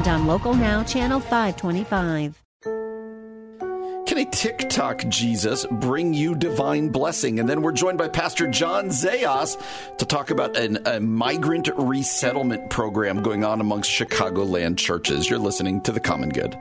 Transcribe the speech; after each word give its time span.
and 0.00 0.08
on 0.08 0.26
Local 0.26 0.54
Now, 0.54 0.82
Channel 0.82 1.20
525. 1.20 2.42
Can 4.06 4.18
a 4.18 4.24
TikTok 4.24 5.06
Jesus 5.08 5.66
bring 5.70 6.14
you 6.14 6.34
divine 6.34 6.88
blessing? 6.88 7.38
And 7.38 7.48
then 7.48 7.62
we're 7.62 7.72
joined 7.72 7.98
by 7.98 8.08
Pastor 8.08 8.48
John 8.48 8.86
Zayas 8.86 9.60
to 9.98 10.04
talk 10.04 10.30
about 10.30 10.56
an, 10.56 10.84
a 10.86 10.98
migrant 11.00 11.68
resettlement 11.76 12.70
program 12.70 13.22
going 13.22 13.44
on 13.44 13.60
amongst 13.60 13.90
Chicagoland 13.90 14.78
churches. 14.78 15.30
You're 15.30 15.38
listening 15.38 15.80
to 15.82 15.92
The 15.92 16.00
Common 16.00 16.30
Good. 16.30 16.56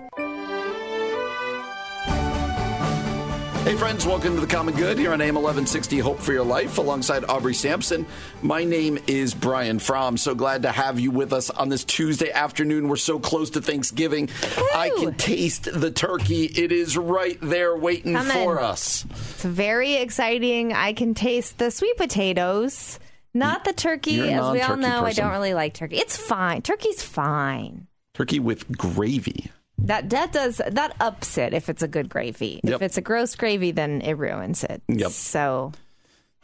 Hey, 3.70 3.76
friends, 3.76 4.04
welcome 4.04 4.34
to 4.34 4.42
the 4.42 4.48
Common 4.48 4.74
Good 4.74 4.98
here 4.98 5.14
on 5.14 5.22
AM 5.22 5.36
1160 5.36 6.00
Hope 6.00 6.18
for 6.20 6.34
Your 6.34 6.44
Life 6.44 6.80
alongside 6.80 7.24
Aubrey 7.26 7.54
Sampson. 7.54 8.08
My 8.42 8.64
name 8.64 8.98
is 9.06 9.36
Brian 9.36 9.78
Fromm. 9.78 10.18
So 10.18 10.34
glad 10.34 10.64
to 10.64 10.72
have 10.72 11.00
you 11.00 11.12
with 11.12 11.32
us 11.34 11.52
on 11.52 11.70
this 11.70 11.84
Tuesday 11.84 12.32
afternoon. 12.32 12.88
We're 12.88 12.96
so 12.96 13.20
close 13.20 13.52
to 13.52 13.62
Thanksgiving. 13.62 14.28
Woo! 14.58 14.66
I 14.74 14.90
can 14.90 15.14
taste 15.14 15.70
the 15.72 15.92
turkey. 15.92 16.46
It 16.46 16.72
is 16.72 16.98
right 16.98 17.38
there 17.44 17.78
waiting 17.78 18.16
Coming. 18.16 18.34
for 18.34 18.60
us. 18.60 19.06
It's 19.12 19.44
very 19.44 19.98
exciting. 19.98 20.74
I 20.74 20.94
can 20.94 21.14
taste 21.14 21.60
the 21.60 21.70
sweet 21.70 21.96
potatoes, 21.96 22.98
not 23.36 23.66
the 23.66 23.74
turkey. 23.74 24.20
As 24.32 24.52
we 24.52 24.62
all 24.62 24.78
know, 24.78 25.06
I 25.06 25.14
don't 25.14 25.30
really 25.30 25.54
like 25.54 25.76
turkey. 25.76 25.98
It's 25.98 26.18
fine. 26.18 26.64
Turkey's 26.64 27.04
fine. 27.04 27.86
Turkey 28.16 28.40
with 28.40 28.76
gravy. 28.76 29.52
That 29.86 30.10
that 30.12 30.32
does 30.32 30.62
that 30.70 30.96
ups 31.00 31.38
it 31.38 31.54
if 31.54 31.70
it's 31.70 31.82
a 31.84 31.88
good 31.88 32.10
gravy. 32.10 32.60
Yep. 32.64 32.76
If 32.76 32.82
it's 32.82 32.98
a 32.98 33.02
gross 33.02 33.36
gravy, 33.36 33.72
then 33.72 34.02
it 34.02 34.14
ruins 34.14 34.64
it. 34.64 34.82
Yep. 34.88 35.12
So 35.12 35.72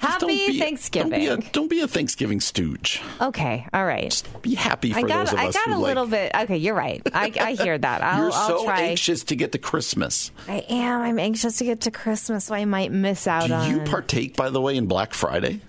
Just 0.02 0.20
don't 0.20 0.30
happy 0.30 0.48
be- 0.54 0.60
Thanksgiving. 0.60 1.10
Don't 1.12 1.20
be, 1.40 1.48
a, 1.48 1.52
don't 1.52 1.70
be 1.70 1.80
a 1.82 1.88
Thanksgiving 1.88 2.40
stooge. 2.42 3.02
okay, 3.22 3.66
all 3.74 3.86
right. 3.86 4.22
Be 4.42 4.56
happy 4.56 4.92
for 4.92 5.00
I 5.00 5.02
got 5.04 5.26
those 5.28 5.34
of 5.34 5.40
I 5.40 5.48
us 5.48 5.54
got 5.54 5.66
who 5.68 5.74
a 5.74 5.78
like. 5.78 5.84
little 5.88 6.08
bit. 6.08 6.32
Okay, 6.36 6.58
you're 6.58 6.76
right. 6.76 7.02
I, 7.14 7.32
I 7.40 7.54
hear 7.54 7.78
that. 7.78 8.04
I'll, 8.04 8.24
You're 8.24 8.32
I'll 8.34 8.48
so 8.60 8.64
try. 8.66 8.82
anxious 8.82 9.24
to 9.26 9.36
get 9.36 9.52
to 9.54 9.58
Christmas. 9.58 10.32
I 10.48 10.66
am. 10.70 11.02
I'm 11.02 11.20
anxious 11.20 11.58
to 11.60 11.64
get 11.66 11.82
to 11.82 11.92
Christmas, 11.92 12.46
so 12.46 12.56
I 12.56 12.66
might 12.66 12.92
miss 12.92 13.26
out 13.28 13.48
Do 13.48 13.54
on. 13.54 13.70
you 13.70 13.80
partake, 13.82 14.36
by 14.36 14.50
the 14.50 14.60
way, 14.60 14.76
in 14.76 14.88
Black 14.88 15.14
Friday? 15.14 15.62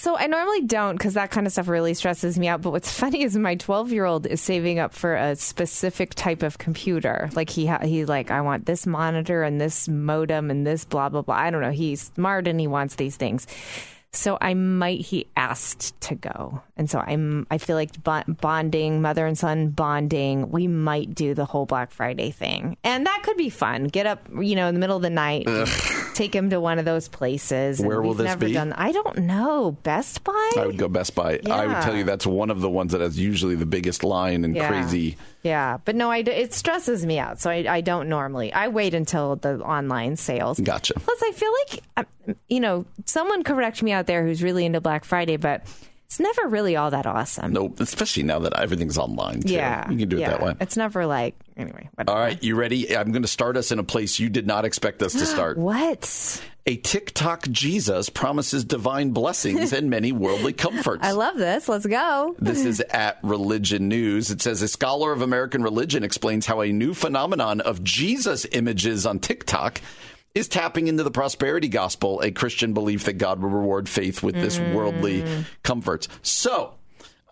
So 0.00 0.16
I 0.16 0.28
normally 0.28 0.62
don't 0.62 0.96
because 0.96 1.12
that 1.12 1.30
kind 1.30 1.46
of 1.46 1.52
stuff 1.52 1.68
really 1.68 1.92
stresses 1.92 2.38
me 2.38 2.48
out. 2.48 2.62
But 2.62 2.70
what's 2.70 2.90
funny 2.98 3.22
is 3.22 3.36
my 3.36 3.56
12 3.56 3.92
year 3.92 4.06
old 4.06 4.26
is 4.26 4.40
saving 4.40 4.78
up 4.78 4.94
for 4.94 5.14
a 5.14 5.36
specific 5.36 6.14
type 6.14 6.42
of 6.42 6.56
computer. 6.56 7.28
Like 7.34 7.50
he 7.50 7.66
ha- 7.66 7.84
he's 7.84 8.08
like, 8.08 8.30
I 8.30 8.40
want 8.40 8.64
this 8.64 8.86
monitor 8.86 9.42
and 9.42 9.60
this 9.60 9.88
modem 9.88 10.50
and 10.50 10.66
this 10.66 10.86
blah 10.86 11.10
blah 11.10 11.20
blah. 11.20 11.34
I 11.34 11.50
don't 11.50 11.60
know. 11.60 11.70
He's 11.70 12.10
smart 12.14 12.48
and 12.48 12.58
he 12.58 12.66
wants 12.66 12.94
these 12.94 13.16
things. 13.16 13.46
So 14.12 14.38
I 14.40 14.54
might. 14.54 15.02
He 15.02 15.26
asked 15.36 16.00
to 16.00 16.14
go, 16.16 16.62
and 16.76 16.90
so 16.90 16.98
I'm. 16.98 17.46
I 17.48 17.58
feel 17.58 17.76
like 17.76 17.90
bonding, 18.02 19.02
mother 19.02 19.24
and 19.24 19.38
son 19.38 19.68
bonding. 19.68 20.50
We 20.50 20.66
might 20.66 21.14
do 21.14 21.32
the 21.34 21.44
whole 21.44 21.64
Black 21.64 21.92
Friday 21.92 22.32
thing, 22.32 22.76
and 22.82 23.06
that 23.06 23.22
could 23.22 23.36
be 23.36 23.50
fun. 23.50 23.84
Get 23.84 24.06
up, 24.06 24.26
you 24.40 24.56
know, 24.56 24.66
in 24.66 24.74
the 24.74 24.80
middle 24.80 24.96
of 24.96 25.02
the 25.02 25.10
night, 25.10 25.46
take 26.14 26.34
him 26.34 26.50
to 26.50 26.60
one 26.60 26.78
of 26.78 26.84
those 26.84 27.08
places. 27.08 27.80
and 27.80 27.88
Where 27.88 28.00
will 28.00 28.10
we've 28.10 28.18
this 28.18 28.26
never 28.26 28.46
be? 28.46 28.52
Done, 28.52 28.72
I 28.72 28.92
don't 28.92 29.18
know. 29.18 29.72
Best 29.82 30.24
Buy. 30.24 30.52
I 30.56 30.66
would 30.66 30.78
go 30.78 30.88
Best 30.88 31.14
Buy. 31.14 31.40
I 31.50 31.66
would 31.66 31.82
tell 31.82 31.96
you 31.96 32.04
that's 32.04 32.26
one 32.26 32.50
of 32.50 32.60
the 32.60 32.70
ones 32.70 32.92
that 32.92 33.00
has 33.00 33.18
usually 33.18 33.54
the 33.54 33.66
biggest 33.66 34.04
line 34.04 34.44
and 34.44 34.54
Yeah. 34.54 34.68
crazy. 34.68 35.16
Yeah, 35.42 35.78
but 35.84 35.96
no, 35.96 36.10
I 36.10 36.18
it 36.18 36.52
stresses 36.52 37.06
me 37.06 37.18
out, 37.18 37.40
so 37.40 37.50
I, 37.50 37.64
I 37.68 37.80
don't 37.80 38.08
normally. 38.10 38.52
I 38.52 38.68
wait 38.68 38.92
until 38.92 39.36
the 39.36 39.58
online 39.60 40.16
sales. 40.16 40.60
Gotcha. 40.60 40.94
Plus, 40.94 41.22
I 41.22 41.32
feel 41.32 41.52
like 41.64 41.82
um, 42.28 42.36
you 42.48 42.60
know 42.60 42.84
someone 43.06 43.42
correct 43.42 43.82
me 43.82 43.92
out 43.92 44.06
there 44.06 44.22
who's 44.26 44.42
really 44.42 44.66
into 44.66 44.82
Black 44.82 45.02
Friday, 45.04 45.38
but 45.38 45.64
it's 46.04 46.20
never 46.20 46.48
really 46.48 46.76
all 46.76 46.90
that 46.90 47.06
awesome. 47.06 47.52
No, 47.54 47.72
especially 47.78 48.24
now 48.24 48.40
that 48.40 48.58
everything's 48.58 48.98
online. 48.98 49.40
Too. 49.40 49.54
Yeah, 49.54 49.88
you 49.90 49.96
can 49.96 50.08
do 50.08 50.16
it 50.18 50.20
yeah. 50.20 50.30
that 50.30 50.42
way. 50.42 50.54
It's 50.60 50.76
never 50.76 51.06
like 51.06 51.36
anyway. 51.60 51.88
Whatever. 51.94 52.16
All 52.16 52.22
right, 52.22 52.42
you 52.42 52.56
ready? 52.56 52.96
I'm 52.96 53.12
going 53.12 53.22
to 53.22 53.28
start 53.28 53.56
us 53.56 53.70
in 53.70 53.78
a 53.78 53.84
place 53.84 54.18
you 54.18 54.28
did 54.28 54.46
not 54.46 54.64
expect 54.64 55.02
us 55.02 55.12
to 55.12 55.26
start. 55.26 55.58
What? 55.58 56.42
A 56.66 56.76
TikTok 56.76 57.48
Jesus 57.50 58.08
promises 58.10 58.64
divine 58.64 59.10
blessings 59.10 59.72
and 59.72 59.90
many 59.90 60.12
worldly 60.12 60.52
comforts. 60.54 61.04
I 61.04 61.12
love 61.12 61.36
this. 61.36 61.68
Let's 61.68 61.86
go. 61.86 62.34
This 62.38 62.64
is 62.64 62.80
at 62.90 63.18
Religion 63.22 63.88
News. 63.88 64.30
It 64.30 64.42
says 64.42 64.62
a 64.62 64.68
scholar 64.68 65.12
of 65.12 65.22
American 65.22 65.62
religion 65.62 66.04
explains 66.04 66.46
how 66.46 66.60
a 66.60 66.70
new 66.72 66.94
phenomenon 66.94 67.60
of 67.60 67.82
Jesus 67.82 68.46
images 68.52 69.06
on 69.06 69.18
TikTok 69.18 69.80
is 70.34 70.46
tapping 70.48 70.86
into 70.86 71.02
the 71.02 71.10
prosperity 71.10 71.66
gospel, 71.66 72.20
a 72.22 72.30
Christian 72.30 72.72
belief 72.72 73.04
that 73.04 73.14
God 73.14 73.40
will 73.42 73.50
reward 73.50 73.88
faith 73.88 74.22
with 74.22 74.36
this 74.36 74.60
worldly 74.60 75.24
comforts. 75.64 76.06
So, 76.22 76.74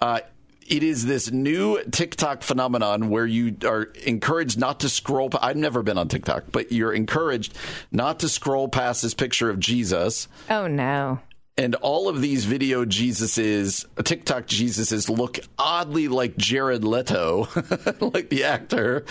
uh, 0.00 0.20
it 0.70 0.82
is 0.82 1.06
this 1.06 1.30
new 1.30 1.82
TikTok 1.90 2.42
phenomenon 2.42 3.10
where 3.10 3.26
you 3.26 3.56
are 3.64 3.84
encouraged 4.04 4.58
not 4.58 4.80
to 4.80 4.88
scroll. 4.88 5.30
I've 5.40 5.56
never 5.56 5.82
been 5.82 5.98
on 5.98 6.08
TikTok, 6.08 6.44
but 6.52 6.72
you're 6.72 6.92
encouraged 6.92 7.56
not 7.90 8.20
to 8.20 8.28
scroll 8.28 8.68
past 8.68 9.02
this 9.02 9.14
picture 9.14 9.50
of 9.50 9.58
Jesus 9.60 10.28
Oh 10.50 10.66
no. 10.66 11.20
and 11.56 11.74
all 11.76 12.08
of 12.08 12.20
these 12.20 12.44
video 12.44 12.84
Jesuses, 12.84 13.84
TikTok 14.04 14.46
Jesuses, 14.46 15.08
look 15.08 15.40
oddly 15.58 16.08
like 16.08 16.36
Jared 16.36 16.84
Leto, 16.84 17.48
like 18.00 18.28
the 18.30 18.44
actor. 18.44 19.04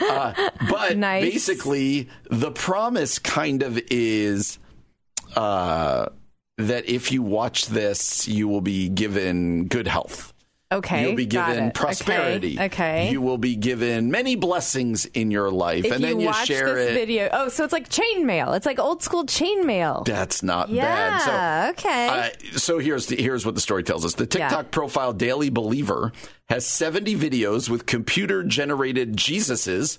Uh, 0.00 0.32
but 0.70 0.96
Nice. 0.96 1.24
basically, 1.24 2.08
the 2.30 2.50
promise 2.52 3.18
kind 3.18 3.62
of 3.62 3.78
is 3.90 4.58
uh, 5.36 6.06
that 6.58 6.88
if 6.88 7.10
you 7.10 7.22
watch 7.22 7.66
this, 7.66 8.28
you 8.28 8.46
will 8.48 8.60
be 8.60 8.88
given 8.88 9.66
good 9.66 9.88
health. 9.88 10.31
Okay. 10.78 11.06
You'll 11.06 11.16
be 11.16 11.26
given 11.26 11.64
it. 11.64 11.74
prosperity. 11.74 12.54
Okay. 12.54 12.64
okay. 12.66 13.10
You 13.10 13.20
will 13.20 13.38
be 13.38 13.56
given 13.56 14.10
many 14.10 14.36
blessings 14.36 15.04
in 15.06 15.30
your 15.30 15.50
life, 15.50 15.84
if 15.84 15.92
and 15.92 16.02
then 16.02 16.16
you 16.16 16.20
you 16.22 16.26
watch 16.26 16.46
share 16.46 16.74
this 16.74 16.90
it. 16.90 16.94
video, 16.94 17.28
oh, 17.32 17.48
so 17.48 17.64
it's 17.64 17.72
like 17.72 17.88
chainmail. 17.88 18.56
It's 18.56 18.66
like 18.66 18.78
old 18.78 19.02
school 19.02 19.24
chainmail. 19.24 20.04
That's 20.06 20.42
not 20.42 20.68
Yeah. 20.70 20.84
bad. 20.84 21.72
So, 21.76 21.86
okay. 21.88 22.08
Uh, 22.54 22.58
so 22.58 22.78
here's 22.78 23.06
the, 23.06 23.16
here's 23.16 23.44
what 23.46 23.54
the 23.54 23.60
story 23.60 23.82
tells 23.82 24.04
us. 24.04 24.14
The 24.14 24.26
TikTok 24.26 24.52
Yeah. 24.66 24.70
profile 24.70 25.12
Daily 25.12 25.50
Believer 25.50 26.12
has 26.48 26.66
70 26.66 27.14
videos 27.16 27.68
with 27.68 27.86
computer 27.86 28.42
generated 28.42 29.16
Jesuses 29.16 29.98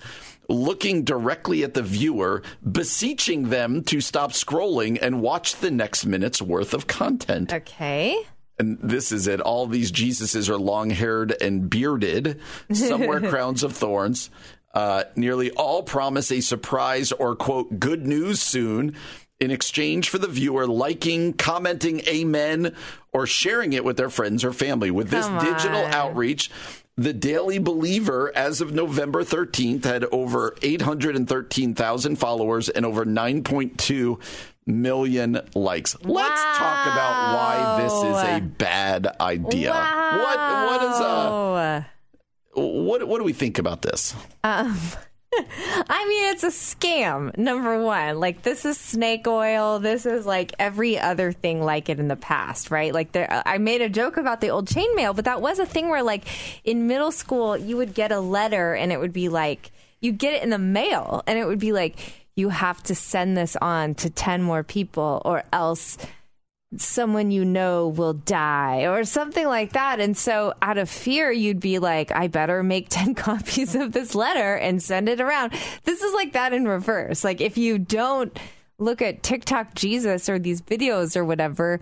looking 0.50 1.04
directly 1.04 1.64
at 1.64 1.74
the 1.74 1.82
viewer, 1.82 2.44
beseeching 2.70 3.50
them 3.50 3.82
to 3.84 4.02
stop 4.02 4.34
scrolling 4.34 4.98
and 5.02 5.22
watch 5.22 5.56
the 5.56 5.72
next 5.72 6.06
minute's 6.06 6.42
worth 6.42 6.74
of 6.74 6.86
content. 6.86 7.54
okay. 7.54 8.18
And 8.60 8.78
this 8.82 9.12
is 9.12 9.28
it. 9.28 9.42
All 9.42 9.66
these 9.66 9.92
Jesuses 9.92 10.50
are 10.50 10.58
long 10.58 10.92
haired 10.92 11.36
and 11.42 11.70
bearded. 11.70 12.40
Some 12.72 13.08
wear 13.08 13.20
crowns 13.30 13.64
of 13.64 13.76
thorns. 13.76 14.30
Uh, 14.74 15.04
nearly 15.16 15.52
all 15.52 15.84
promise 15.84 16.32
a 16.32 16.42
surprise 16.42 17.12
or, 17.12 17.36
quote, 17.36 17.80
good 17.80 18.06
news 18.08 18.42
soon 18.42 18.96
in 19.40 19.52
exchange 19.52 20.10
for 20.10 20.18
the 20.18 20.28
viewer 20.28 20.66
liking, 20.66 21.34
commenting 21.34 22.02
amen, 22.08 22.74
or 23.12 23.28
sharing 23.28 23.74
it 23.74 23.84
with 23.84 23.98
their 23.98 24.10
friends 24.10 24.44
or 24.44 24.54
family. 24.54 24.90
With 24.90 25.10
this 25.10 25.26
Come 25.26 25.44
digital 25.44 25.82
on. 25.84 25.92
outreach, 25.94 26.50
the 26.96 27.14
Daily 27.14 27.58
Believer, 27.60 28.32
as 28.36 28.62
of 28.62 28.72
November 28.74 29.24
13th, 29.24 29.84
had 29.84 30.06
over 30.12 30.56
813,000 30.62 32.16
followers 32.18 32.70
and 32.70 32.86
over 32.86 33.06
9.2 33.06 34.20
million 34.66 35.40
likes. 35.54 35.96
Let's 36.04 36.42
talk 36.58 36.88
about 36.88 37.36
why 37.36 37.82
this 37.82 37.94
is 37.94 38.38
a 38.38 38.40
bad 38.42 39.08
idea. 39.20 39.72
What 39.74 40.40
what 40.68 40.82
is 40.84 41.02
uh 41.02 41.86
Wow. 42.56 42.64
what 42.64 43.08
what 43.08 43.18
do 43.18 43.24
we 43.24 43.34
think 43.34 43.58
about 43.58 43.82
this? 43.82 44.16
Um, 44.44 44.78
I 45.90 46.06
mean, 46.08 46.32
it's 46.32 46.44
a 46.44 46.48
scam. 46.48 47.36
Number 47.38 47.84
one, 47.84 48.20
like 48.20 48.44
this 48.44 48.66
is 48.66 48.78
snake 48.78 49.28
oil. 49.28 49.80
This 49.80 50.06
is 50.06 50.26
like 50.26 50.54
every 50.60 51.00
other 51.00 51.32
thing 51.32 51.62
like 51.62 51.90
it 51.90 52.00
in 52.00 52.08
the 52.08 52.16
past, 52.16 52.70
right? 52.72 52.94
Like 52.94 53.12
there, 53.12 53.42
I 53.46 53.58
made 53.58 53.82
a 53.82 53.90
joke 53.90 54.18
about 54.18 54.42
the 54.42 54.50
old 54.50 54.68
chainmail, 54.68 55.16
but 55.16 55.26
that 55.26 55.42
was 55.42 55.60
a 55.60 55.66
thing 55.66 55.90
where, 55.90 56.04
like, 56.04 56.26
in 56.64 56.88
middle 56.88 57.12
school, 57.12 57.58
you 57.58 57.78
would 57.78 57.94
get 57.94 58.12
a 58.12 58.20
letter 58.20 58.74
and 58.74 58.92
it 58.92 59.00
would 59.00 59.14
be 59.14 59.30
like 59.30 59.72
you 60.02 60.12
get 60.12 60.34
it 60.34 60.44
in 60.44 60.50
the 60.50 60.60
mail, 60.60 61.24
and 61.28 61.40
it 61.40 61.48
would 61.48 61.60
be 61.60 61.72
like 61.72 61.98
you 62.36 62.50
have 62.50 62.82
to 62.84 62.96
send 62.96 63.38
this 63.38 63.56
on 63.58 63.96
to 63.96 64.10
ten 64.10 64.42
more 64.42 64.64
people, 64.64 65.22
or 65.26 65.44
else 65.52 65.98
someone 66.78 67.32
you 67.32 67.46
know 67.46 67.88
will 67.88 68.14
die 68.14 68.88
or 68.88 69.04
something 69.04 69.46
like 69.48 69.74
that. 69.74 70.00
And 70.00 70.18
so 70.18 70.54
out 70.62 70.78
of 70.78 70.90
fear, 70.90 71.32
you'd 71.32 71.60
be 71.60 71.80
like, 71.80 72.12
I 72.12 72.28
better 72.28 72.64
make 72.64 72.88
10 72.90 73.16
copies 73.16 73.76
of 73.76 73.92
this 73.92 74.16
letter 74.16 74.56
and 74.56 74.82
send 74.82 75.10
it 75.10 75.22
around. 75.22 75.54
This 75.84 76.02
is 76.02 76.14
like 76.14 76.34
that 76.34 76.54
in 76.54 76.68
reverse. 76.68 77.24
Like 77.24 77.42
if 77.42 77.58
you 77.58 77.78
don't 77.78 78.38
look 78.80 79.02
at 79.02 79.24
TikTok 79.24 79.76
Jesus 79.76 80.30
or 80.30 80.40
these 80.40 80.62
videos 80.62 81.16
or 81.16 81.24
whatever, 81.26 81.80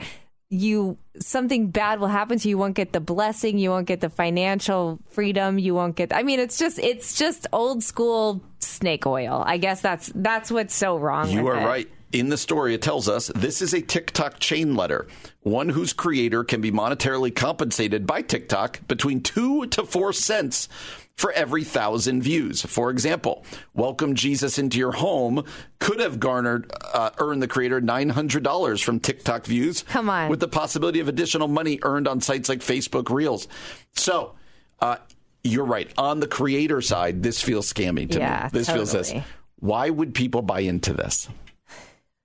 you 0.51 0.97
something 1.17 1.71
bad 1.71 2.01
will 2.01 2.07
happen 2.07 2.37
to 2.37 2.47
you. 2.47 2.51
You 2.51 2.57
won't 2.57 2.75
get 2.75 2.91
the 2.91 2.99
blessing. 2.99 3.57
You 3.57 3.69
won't 3.69 3.87
get 3.87 4.01
the 4.01 4.09
financial 4.09 4.99
freedom. 5.09 5.57
You 5.57 5.73
won't 5.73 5.95
get. 5.95 6.13
I 6.13 6.23
mean, 6.23 6.41
it's 6.41 6.59
just 6.59 6.77
it's 6.77 7.17
just 7.17 7.47
old 7.53 7.83
school 7.83 8.43
snake 8.59 9.07
oil. 9.07 9.41
I 9.45 9.57
guess 9.57 9.79
that's 9.79 10.11
that's 10.13 10.51
what's 10.51 10.75
so 10.75 10.97
wrong. 10.97 11.29
You 11.29 11.47
are 11.47 11.57
it. 11.57 11.65
right. 11.65 11.89
In 12.11 12.27
the 12.29 12.37
story, 12.37 12.73
it 12.73 12.81
tells 12.81 13.07
us 13.07 13.27
this 13.35 13.61
is 13.61 13.73
a 13.73 13.81
TikTok 13.81 14.39
chain 14.39 14.75
letter, 14.75 15.07
one 15.41 15.69
whose 15.69 15.93
creator 15.93 16.43
can 16.43 16.59
be 16.59 16.71
monetarily 16.71 17.33
compensated 17.33 18.05
by 18.05 18.21
TikTok 18.21 18.85
between 18.87 19.21
two 19.21 19.65
to 19.67 19.85
four 19.85 20.11
cents 20.11 20.67
for 21.15 21.31
every 21.31 21.63
thousand 21.63 22.21
views. 22.21 22.63
For 22.63 22.89
example, 22.89 23.45
Welcome 23.73 24.15
Jesus 24.15 24.57
into 24.59 24.77
Your 24.77 24.91
Home 24.91 25.45
could 25.79 25.99
have 26.01 26.19
garnered, 26.19 26.71
uh, 26.93 27.11
earned 27.17 27.41
the 27.41 27.47
creator 27.47 27.79
$900 27.79 28.83
from 28.83 28.99
TikTok 28.99 29.45
views. 29.45 29.83
Come 29.83 30.09
on. 30.09 30.29
With 30.29 30.41
the 30.41 30.47
possibility 30.49 30.99
of 30.99 31.07
additional 31.07 31.47
money 31.47 31.79
earned 31.83 32.07
on 32.07 32.19
sites 32.19 32.49
like 32.49 32.59
Facebook 32.59 33.09
Reels. 33.09 33.47
So, 33.93 34.35
uh, 34.81 34.97
you're 35.43 35.65
right. 35.65 35.91
On 35.97 36.19
the 36.19 36.27
creator 36.27 36.81
side, 36.81 37.23
this 37.23 37.41
feels 37.41 37.71
scammy 37.71 38.09
to 38.11 38.19
Yeah, 38.19 38.49
me. 38.51 38.59
This 38.59 38.69
feels 38.69 38.91
this. 38.91 39.13
Why 39.59 39.89
would 39.89 40.13
people 40.13 40.41
buy 40.41 40.61
into 40.61 40.93
this? 40.93 41.29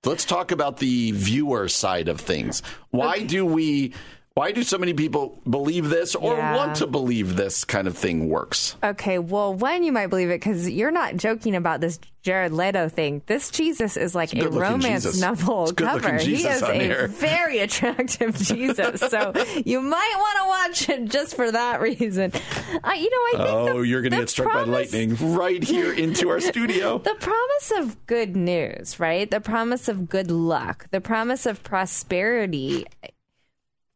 Let's 0.07 0.23
talk 0.23 0.53
about 0.53 0.77
the 0.77 1.11
viewer 1.11 1.67
side 1.67 2.07
of 2.07 2.21
things. 2.21 2.63
Why 2.91 3.23
do 3.23 3.45
we 3.45 3.91
why 4.37 4.51
do 4.51 4.61
so 4.61 4.77
many 4.77 4.93
people 4.93 5.41
believe 5.49 5.89
this 5.89 6.13
or 6.13 6.35
Yeah. 6.37 6.55
want 6.55 6.75
to 6.77 6.85
believe 6.87 7.35
this 7.35 7.65
kind 7.65 7.87
of 7.87 7.97
thing 7.97 8.29
works? 8.29 8.75
Okay, 8.83 9.17
well, 9.17 9.53
when 9.55 9.83
you 9.83 9.91
might 9.91 10.07
believe 10.07 10.29
it, 10.29 10.39
because 10.39 10.69
you're 10.69 10.91
not 10.91 11.17
joking 11.17 11.55
about 11.55 11.81
this 11.81 11.99
Jared 12.21 12.51
Leto 12.51 12.89
thing. 12.89 13.21
This 13.27 13.49
Jesus 13.49 13.95
is 13.95 14.13
like 14.13 14.33
a 14.35 14.49
romance 14.49 15.05
Jesus. 15.05 15.21
novel 15.21 15.71
cover. 15.71 16.17
he 16.17 16.45
is 16.45 16.61
on 16.61 16.71
a 16.71 16.73
here. 16.73 17.07
very 17.11 17.59
attractive 17.59 18.35
Jesus, 18.41 18.99
so 18.99 19.31
you 19.65 19.79
might 19.81 20.13
want 20.17 20.37
to 20.37 20.47
watch 20.47 20.89
it 20.99 21.05
just 21.09 21.35
for 21.37 21.49
that 21.49 21.79
reason. 21.79 22.33
Uh, 22.33 22.91
you 22.97 23.09
know, 23.09 23.17
I 23.17 23.33
think 23.37 23.39
Oh, 23.49 23.77
the- 23.79 23.87
you're 23.87 24.01
going 24.01 24.11
to 24.11 24.17
get 24.19 24.29
struck 24.29 24.49
promise- 24.51 24.91
by 24.91 24.97
lightning 24.99 25.35
right 25.37 25.63
here 25.63 25.93
into 25.93 26.27
our 26.29 26.41
studio. 26.51 26.97
The 26.99 27.15
promise 27.15 27.71
of 27.77 28.05
good 28.07 28.35
news, 28.35 28.99
right? 28.99 29.31
The 29.31 29.39
promise 29.39 29.87
of 29.87 30.09
good 30.09 30.29
luck, 30.29 30.87
the 30.91 30.99
promise 31.01 31.45
of 31.45 31.63
prosperity. 31.63 32.85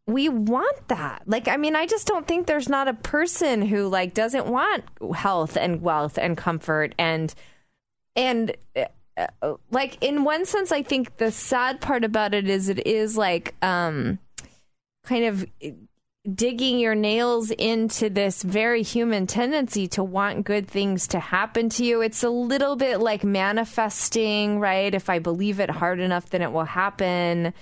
We 0.08 0.30
want 0.30 0.88
that. 0.88 1.24
Like, 1.26 1.48
I 1.48 1.58
mean, 1.58 1.76
I 1.76 1.86
just 1.86 2.08
don't 2.08 2.28
think 2.28 2.48
there's 2.48 2.68
not 2.68 2.88
a 2.88 2.94
person 2.94 3.62
who 3.62 3.88
like 3.88 4.14
doesn't 4.14 4.48
want 4.48 4.84
health 5.16 5.56
and 5.58 5.82
wealth 5.82 6.18
and 6.18 6.38
comfort 6.38 6.96
and 6.98 7.34
and 8.16 8.56
uh, 8.76 9.56
like 9.70 9.98
in 10.02 10.24
one 10.24 10.46
sense, 10.46 10.72
I 10.72 10.84
think 10.84 11.18
the 11.18 11.32
sad 11.32 11.82
part 11.82 12.04
about 12.04 12.34
it 12.34 12.50
is 12.50 12.70
it 12.70 12.86
is 12.88 13.18
like 13.18 13.56
um 13.62 14.20
kind 15.06 15.26
of 15.26 15.46
digging 16.36 16.78
your 16.78 16.94
nails 16.94 17.50
into 17.52 18.10
this 18.10 18.44
very 18.44 18.84
human 18.84 19.26
tendency 19.26 19.88
to 19.88 20.04
want 20.04 20.46
good 20.46 20.68
things 20.68 21.08
to 21.08 21.20
happen 21.20 21.68
to 21.70 21.84
you. 21.84 22.02
It's 22.02 22.24
a 22.24 22.30
little 22.30 22.76
bit 22.76 23.00
like 23.00 23.24
manifesting, 23.24 24.60
right? 24.60 24.94
If 24.94 25.10
I 25.10 25.20
believe 25.20 25.60
it 25.60 25.70
hard 25.70 26.00
enough, 26.00 26.30
then 26.30 26.42
it 26.42 26.52
will 26.52 26.66
happen. 26.66 27.54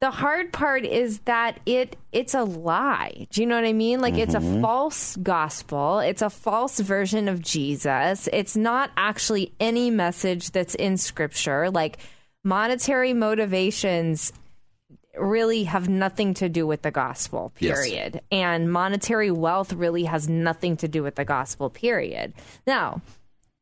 The 0.00 0.10
hard 0.12 0.52
part 0.52 0.84
is 0.84 1.18
that 1.20 1.58
it 1.66 1.96
it's 2.12 2.34
a 2.34 2.44
lie. 2.44 3.26
Do 3.30 3.40
you 3.40 3.48
know 3.48 3.56
what 3.56 3.64
I 3.64 3.72
mean? 3.72 4.00
Like 4.00 4.14
it's 4.14 4.34
a 4.34 4.38
mm-hmm. 4.38 4.62
false 4.62 5.16
gospel. 5.16 5.98
It's 5.98 6.22
a 6.22 6.30
false 6.30 6.78
version 6.78 7.28
of 7.28 7.42
Jesus. 7.42 8.28
It's 8.32 8.56
not 8.56 8.92
actually 8.96 9.52
any 9.58 9.90
message 9.90 10.52
that's 10.52 10.76
in 10.76 10.98
scripture. 10.98 11.68
Like 11.70 11.98
monetary 12.44 13.12
motivations 13.12 14.32
really 15.18 15.64
have 15.64 15.88
nothing 15.88 16.34
to 16.34 16.48
do 16.48 16.64
with 16.64 16.82
the 16.82 16.92
gospel, 16.92 17.52
Yes. 17.58 17.76
period. 17.76 18.20
And 18.30 18.70
monetary 18.70 19.32
wealth 19.32 19.72
really 19.72 20.04
has 20.04 20.28
nothing 20.28 20.76
to 20.76 20.86
do 20.86 21.02
with 21.02 21.16
the 21.16 21.24
gospel, 21.24 21.70
period. 21.70 22.34
Now, 22.68 23.02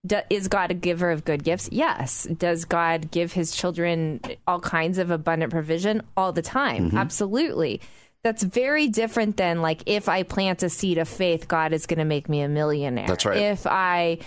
do, 0.06 0.20
is 0.30 0.48
God 0.48 0.70
a 0.70 0.74
giver 0.74 1.10
of 1.10 1.24
good 1.24 1.44
gifts? 1.44 1.68
Yes. 1.72 2.24
Does 2.24 2.64
God 2.64 3.10
give 3.10 3.32
his 3.32 3.54
children 3.54 4.20
all 4.46 4.60
kinds 4.60 4.98
of 4.98 5.10
abundant 5.10 5.52
provision 5.52 6.02
all 6.16 6.32
the 6.32 6.42
time? 6.42 6.88
Mm-hmm. 6.88 6.98
Absolutely. 6.98 7.80
That's 8.22 8.42
very 8.42 8.88
different 8.88 9.36
than 9.36 9.62
like 9.62 9.82
if 9.86 10.08
I 10.08 10.22
plant 10.22 10.62
a 10.62 10.68
seed 10.68 10.98
of 10.98 11.08
faith, 11.08 11.48
God 11.48 11.72
is 11.72 11.86
going 11.86 11.98
to 11.98 12.04
make 12.04 12.28
me 12.28 12.40
a 12.40 12.48
millionaire. 12.48 13.06
That's 13.06 13.24
right. 13.24 13.38
If 13.38 13.66
I 13.66 14.18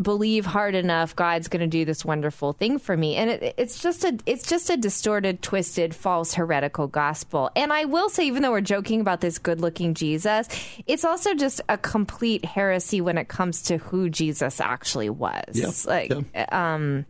believe 0.00 0.46
hard 0.46 0.74
enough 0.74 1.14
god's 1.14 1.48
going 1.48 1.60
to 1.60 1.66
do 1.66 1.84
this 1.84 2.04
wonderful 2.04 2.52
thing 2.52 2.78
for 2.78 2.96
me. 2.96 3.16
And 3.16 3.30
it, 3.30 3.54
it's 3.56 3.80
just 3.82 4.04
a 4.04 4.18
it's 4.26 4.48
just 4.48 4.70
a 4.70 4.76
distorted 4.76 5.42
twisted 5.42 5.94
false 5.94 6.34
heretical 6.34 6.86
gospel. 6.86 7.50
And 7.56 7.72
i 7.72 7.84
will 7.84 8.08
say 8.08 8.26
even 8.26 8.42
though 8.42 8.50
we're 8.50 8.60
joking 8.60 9.00
about 9.00 9.20
this 9.20 9.38
good 9.38 9.60
looking 9.60 9.94
jesus 9.94 10.48
it's 10.86 11.04
also 11.04 11.34
just 11.34 11.60
a 11.68 11.78
complete 11.78 12.44
heresy 12.44 13.00
when 13.00 13.18
it 13.18 13.28
comes 13.28 13.62
to 13.62 13.78
who 13.78 14.08
jesus 14.08 14.60
actually 14.60 15.10
was. 15.10 15.44
Yeah, 15.52 15.70
like 15.86 16.12
um 16.52 17.06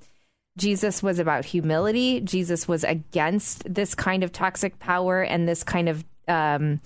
Jesus 0.58 1.02
was 1.02 1.20
about 1.20 1.44
humility. 1.44 2.20
Jesus 2.20 2.68
was 2.68 2.84
against 2.84 3.62
this 3.72 3.94
kind 3.94 4.22
of 4.24 4.32
toxic 4.32 4.78
power 4.80 5.22
and 5.22 5.48
this 5.48 5.62
kind 5.62 5.88
of 5.88 6.04
um, 6.26 6.80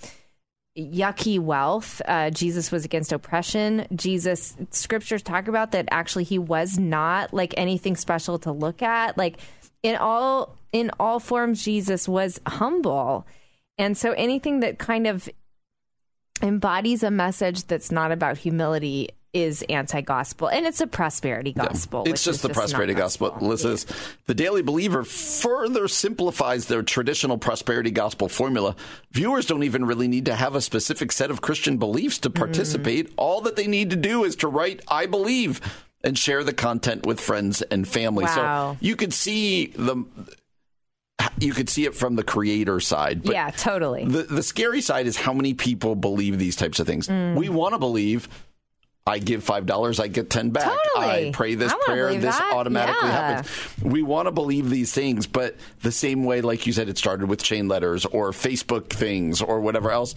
yucky 0.77 1.39
wealth. 1.39 2.01
Uh, 2.05 2.29
Jesus 2.29 2.71
was 2.71 2.85
against 2.85 3.11
oppression. 3.11 3.87
Jesus, 3.93 4.55
scriptures 4.71 5.21
talk 5.21 5.47
about 5.47 5.71
that 5.71 5.87
actually 5.91 6.23
he 6.23 6.39
was 6.39 6.77
not 6.77 7.33
like 7.33 7.53
anything 7.57 7.95
special 7.95 8.39
to 8.39 8.51
look 8.51 8.81
at. 8.81 9.17
Like 9.17 9.37
in 9.81 9.95
all 9.95 10.55
in 10.71 10.91
all 10.99 11.19
forms, 11.19 11.63
Jesus 11.63 12.07
was 12.07 12.39
humble, 12.47 13.27
and 13.77 13.97
so 13.97 14.11
anything 14.13 14.61
that 14.61 14.79
kind 14.79 15.05
of 15.05 15.29
embodies 16.41 17.03
a 17.03 17.11
message 17.11 17.65
that's 17.65 17.91
not 17.91 18.11
about 18.11 18.37
humility 18.37 19.09
is 19.33 19.63
anti-gospel 19.67 20.47
and 20.47 20.65
it's 20.65 20.79
a 20.79 20.85
prosperity 20.85 21.53
gospel 21.53 22.03
It's 22.05 22.23
just 22.23 22.43
the 22.43 22.49
not 22.49 22.55
prosperity 22.55 22.93
gospel. 22.93 23.35
Listen, 23.41 23.77
the 24.27 24.35
Daily 24.35 24.61
Believer 24.61 25.03
further 25.03 25.87
simplifies 25.87 26.67
their 26.67 26.83
traditional 26.83 27.39
prosperity 27.39 27.89
gospel 27.89 28.29
formula. 28.29 28.75
Viewers 29.11 29.47
don't 29.47 29.63
even 29.63 29.85
really 29.85 30.07
need 30.07 30.25
to 30.25 30.35
have 30.35 30.53
a 30.53 30.61
specific 30.61 31.11
set 31.11 31.31
of 31.31 31.41
Christian 31.41 31.77
beliefs 31.77 32.19
to 32.19 32.29
participate. 32.29 33.09
Mm. 33.09 33.13
All 33.17 33.41
that 33.41 33.55
they 33.55 33.65
need 33.65 33.89
to 33.89 33.95
do 33.95 34.23
is 34.23 34.35
to 34.37 34.47
write, 34.47 34.81
I 34.87 35.07
believe, 35.07 35.61
and 36.03 36.17
share 36.17 36.43
the 36.43 36.53
content 36.53 37.05
with 37.05 37.19
friends 37.19 37.61
and 37.63 37.87
family. 37.87 38.25
Wow. 38.25 38.73
So 38.75 38.77
you 38.81 38.95
could 38.95 39.13
see 39.13 39.67
the. 39.67 40.05
You 41.39 41.53
could 41.53 41.69
see 41.69 41.85
it 41.85 41.95
from 41.95 42.15
the 42.15 42.23
creator 42.23 42.79
side. 42.79 43.23
But 43.23 43.33
yeah 43.33 43.49
totally 43.51 44.05
the 44.05 44.23
the 44.23 44.43
scary 44.43 44.81
side 44.81 45.07
is 45.07 45.15
how 45.15 45.31
many 45.31 45.53
people 45.53 45.95
believe 45.95 46.37
these 46.37 46.55
types 46.55 46.79
of 46.79 46.87
things. 46.87 47.07
Mm. 47.07 47.35
We 47.35 47.49
want 47.49 47.73
to 47.73 47.79
believe. 47.79 48.27
I 49.05 49.19
give 49.19 49.43
five 49.43 49.65
dollars, 49.65 49.99
I 49.99 50.07
get 50.07 50.29
ten 50.29 50.51
back. 50.51 50.63
Totally. 50.63 51.27
I 51.27 51.31
pray 51.33 51.55
this 51.55 51.73
I 51.73 51.77
prayer, 51.85 52.13
this 52.15 52.37
that. 52.37 52.53
automatically 52.53 53.09
Yeah. 53.09 53.35
happens. 53.35 53.83
We 53.83 54.01
want 54.01 54.27
to 54.27 54.31
believe 54.31 54.69
these 54.69 54.93
things, 54.93 55.27
but 55.27 55.57
the 55.81 55.91
same 55.91 56.23
way, 56.23 56.39
like 56.41 56.65
you 56.65 56.71
said, 56.71 56.87
it 56.87 56.97
started 56.97 57.27
with 57.27 57.43
chain 57.43 57.67
letters 57.67 58.05
or 58.05 58.31
Facebook 58.31 58.89
things 58.89 59.41
or 59.41 59.59
whatever 59.59 59.91
else. 59.91 60.15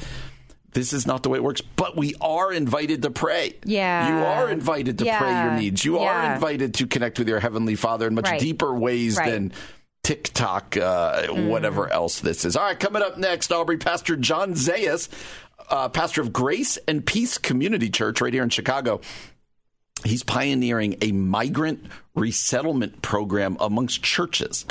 This 0.73 0.93
is 0.93 1.07
not 1.07 1.23
the 1.25 1.31
way 1.31 1.38
it 1.38 1.43
works, 1.43 1.62
but 1.62 1.97
we 1.97 2.14
are 2.21 2.52
invited 2.52 3.02
to 3.02 3.11
pray. 3.11 3.55
Yeah. 3.64 4.09
You 4.19 4.25
are 4.25 4.50
invited 4.50 4.99
to 4.99 5.05
pray 5.05 5.33
your 5.43 5.52
needs. 5.52 5.85
You 5.85 5.99
are 5.99 6.35
invited 6.35 6.75
to 6.75 6.87
connect 6.87 7.19
with 7.19 7.28
your 7.28 7.40
Heavenly 7.40 7.75
Father 7.76 8.07
in 8.07 8.14
much 8.14 8.26
Right. 8.26 8.38
deeper 8.40 8.73
ways 8.75 9.16
Right. 9.16 9.31
than 9.33 9.52
TikTok, 10.05 10.76
uh, 10.76 11.26
whatever 11.28 11.93
else 11.93 12.21
this 12.21 12.45
is. 12.45 12.55
All 12.57 12.62
right, 12.64 12.78
coming 12.78 13.02
up 13.02 13.19
next, 13.19 13.50
Aubrey, 13.50 13.76
Pastor 13.78 14.14
John 14.16 14.52
Zayas, 14.55 15.09
uh, 15.71 15.89
pastor 15.89 16.21
of 16.21 16.33
Grace 16.33 16.77
and 16.89 17.05
Peace 17.05 17.39
Community 17.39 17.91
Church 17.91 18.21
right 18.21 18.33
here 18.33 18.43
in 18.43 18.51
Chicago. 18.51 19.01
He's 20.05 20.23
pioneering 20.23 20.97
a 21.01 21.13
migrant 21.13 21.87
resettlement 22.15 23.03
program 23.03 23.57
amongst 23.61 24.03
churches. 24.03 24.67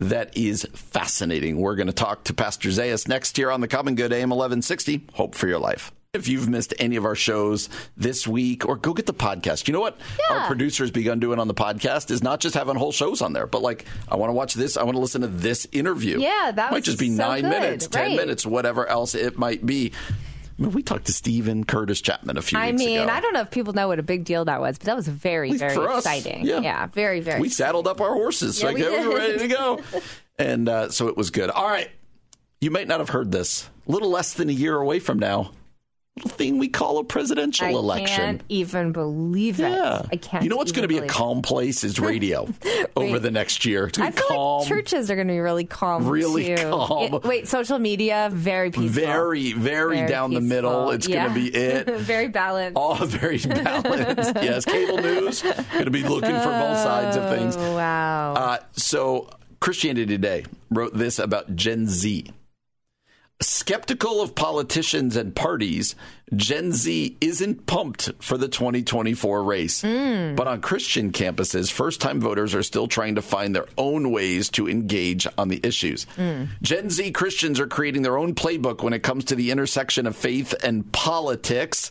That 0.00 0.36
is 0.36 0.66
fascinating. 0.74 1.58
We're 1.58 1.76
going 1.76 1.86
to 1.86 1.92
talk 1.92 2.24
to 2.24 2.34
Pastor 2.34 2.68
Zayas 2.68 3.08
next 3.08 3.36
here 3.36 3.50
on 3.50 3.60
the 3.60 3.68
Common 3.68 3.94
Good 3.94 4.12
AM 4.12 4.28
1160. 4.30 5.06
Hope 5.14 5.34
for 5.34 5.46
your 5.48 5.58
life. 5.58 5.92
If 6.12 6.28
you've 6.28 6.48
missed 6.48 6.72
any 6.78 6.96
of 6.96 7.04
our 7.04 7.14
shows 7.14 7.68
this 7.96 8.26
week, 8.26 8.66
or 8.66 8.76
go 8.76 8.92
get 8.94 9.04
the 9.06 9.12
podcast. 9.14 9.68
You 9.68 9.72
know 9.74 9.80
what 9.80 9.98
Yeah. 10.28 10.36
our 10.38 10.46
producers 10.46 10.90
begun 10.90 11.20
doing 11.20 11.38
on 11.38 11.46
the 11.46 11.54
podcast 11.54 12.10
is 12.10 12.22
not 12.22 12.40
just 12.40 12.54
having 12.54 12.74
whole 12.76 12.92
shows 12.92 13.20
on 13.22 13.32
there, 13.34 13.46
but 13.46 13.60
like 13.62 13.84
I 14.08 14.16
want 14.16 14.30
to 14.30 14.34
watch 14.34 14.54
this, 14.54 14.76
I 14.78 14.82
want 14.84 14.96
to 14.96 15.00
listen 15.00 15.20
to 15.22 15.26
this 15.28 15.66
interview. 15.72 16.18
Yeah, 16.20 16.52
that 16.54 16.72
might 16.72 16.84
just 16.84 16.98
be 16.98 17.10
so 17.14 17.26
nine 17.26 17.42
good. 17.42 17.50
minutes, 17.50 17.86
ten 17.88 18.08
Right. 18.08 18.16
minutes, 18.16 18.46
whatever 18.46 18.86
else 18.86 19.14
it 19.14 19.38
might 19.38 19.64
be. 19.66 19.92
I 20.58 20.62
mean, 20.62 20.72
we 20.72 20.82
talked 20.82 21.06
to 21.06 21.12
Steven 21.12 21.64
Curtis 21.64 22.00
Chapman 22.00 22.38
a 22.38 22.42
few 22.42 22.58
I 22.58 22.70
weeks 22.70 22.78
mean, 22.82 23.00
ago. 23.00 23.12
I 23.12 23.20
don't 23.20 23.34
know 23.34 23.42
if 23.42 23.50
people 23.50 23.74
know 23.74 23.88
what 23.88 23.98
a 23.98 24.02
big 24.02 24.24
deal 24.24 24.44
that 24.46 24.60
was, 24.60 24.78
but 24.78 24.86
that 24.86 24.96
was 24.96 25.06
very, 25.06 25.52
very 25.52 25.74
exciting. 25.96 26.46
yeah. 26.46 26.86
very, 26.86 27.20
very. 27.20 27.40
we 27.40 27.48
saddled 27.50 27.86
up 27.86 28.00
our 28.00 28.14
horses 28.14 28.60
Yeah, 28.60 28.66
like 28.68 28.76
we 28.76 28.88
we 28.88 29.06
were 29.06 29.16
ready 29.16 29.38
to 29.38 29.48
go 29.48 29.80
and 30.38 30.68
uh, 30.68 30.90
so 30.90 31.08
it 31.08 31.16
was 31.16 31.30
good 31.30 31.50
all 31.50 31.68
right 31.68 31.90
You 32.60 32.70
might 32.70 32.88
not 32.88 33.00
have 33.00 33.10
heard 33.10 33.30
this. 33.32 33.68
A 33.86 33.92
little 33.92 34.08
less 34.10 34.32
than 34.34 34.48
a 34.48 34.52
year 34.52 34.76
away 34.76 34.98
from 34.98 35.18
now, 35.18 35.52
little 36.16 36.30
thing 36.30 36.56
we 36.58 36.68
call 36.68 36.96
a 36.98 37.04
presidential 37.04 37.66
I 37.66 37.70
election. 37.70 38.16
can't 38.16 38.42
even 38.48 38.92
believe 38.92 39.60
it. 39.60 39.70
Yeah. 39.70 40.02
I 40.10 40.16
can't. 40.16 40.42
You 40.44 40.48
know 40.48 40.56
what's 40.56 40.72
going 40.72 40.82
to 40.82 40.88
be 40.88 40.96
a 40.96 41.06
calm 41.06 41.42
place 41.42 41.84
is 41.84 42.00
radio 42.00 42.48
over 42.96 43.18
the 43.18 43.30
next 43.30 43.66
year. 43.66 43.88
It's 43.88 43.98
I 43.98 44.10
feel 44.12 44.24
calm. 44.26 44.58
like 44.60 44.68
churches 44.68 45.10
are 45.10 45.14
going 45.14 45.26
to 45.28 45.34
be 45.34 45.40
really 45.40 45.64
calm. 45.64 46.06
Really 46.08 46.56
too. 46.56 46.70
calm. 46.70 47.14
It- 47.14 47.24
wait, 47.24 47.48
social 47.48 47.78
media 47.78 48.30
very 48.32 48.70
peaceful. 48.70 48.88
very, 48.88 49.52
very, 49.52 49.96
Very 49.96 50.08
down 50.08 50.32
the 50.32 50.40
middle. 50.40 50.90
It's 50.90 51.06
Yeah. 51.06 51.28
going 51.28 51.34
to 51.34 51.50
be 51.50 51.54
it. 51.56 51.86
very 51.98 52.28
balanced. 52.28 52.76
All 52.78 52.94
very 52.94 53.38
balanced. 53.46 54.32
yes, 54.36 54.64
cable 54.64 54.96
news 54.98 55.42
going 55.42 55.84
to 55.84 55.90
be 55.90 56.02
looking 56.02 56.30
for 56.30 56.44
both 56.48 56.78
sides 56.78 57.16
of 57.18 57.28
things. 57.28 57.56
Oh, 57.58 57.76
wow. 57.76 58.32
Uh, 58.34 58.58
so, 58.72 59.28
Christianity 59.60 60.06
Today 60.06 60.44
wrote 60.70 60.94
this 60.94 61.18
about 61.18 61.54
Gen 61.56 61.86
Z. 61.88 62.30
Skeptical 63.42 64.22
of 64.22 64.34
politicians 64.34 65.14
and 65.14 65.34
parties, 65.36 65.94
Gen 66.34 66.72
Z 66.72 67.18
isn't 67.20 67.66
pumped 67.66 68.10
for 68.18 68.38
the 68.38 68.48
2024 68.48 69.42
race. 69.44 69.82
Hmm. 69.82 70.34
But 70.34 70.48
on 70.48 70.62
Christian 70.62 71.12
campuses, 71.12 71.70
first 71.70 72.00
time 72.00 72.18
voters 72.18 72.54
are 72.54 72.62
still 72.62 72.88
trying 72.88 73.16
to 73.16 73.22
find 73.22 73.54
their 73.54 73.66
own 73.76 74.10
ways 74.10 74.48
to 74.50 74.70
engage 74.70 75.26
on 75.36 75.48
the 75.48 75.60
issues. 75.62 76.04
Hmm. 76.16 76.44
Gen 76.62 76.88
Z 76.88 77.10
Christians 77.10 77.60
are 77.60 77.66
creating 77.66 78.00
their 78.00 78.16
own 78.16 78.34
playbook 78.34 78.82
when 78.82 78.94
it 78.94 79.02
comes 79.02 79.26
to 79.26 79.34
the 79.34 79.50
intersection 79.50 80.06
of 80.06 80.16
faith 80.16 80.54
and 80.64 80.90
politics 80.92 81.90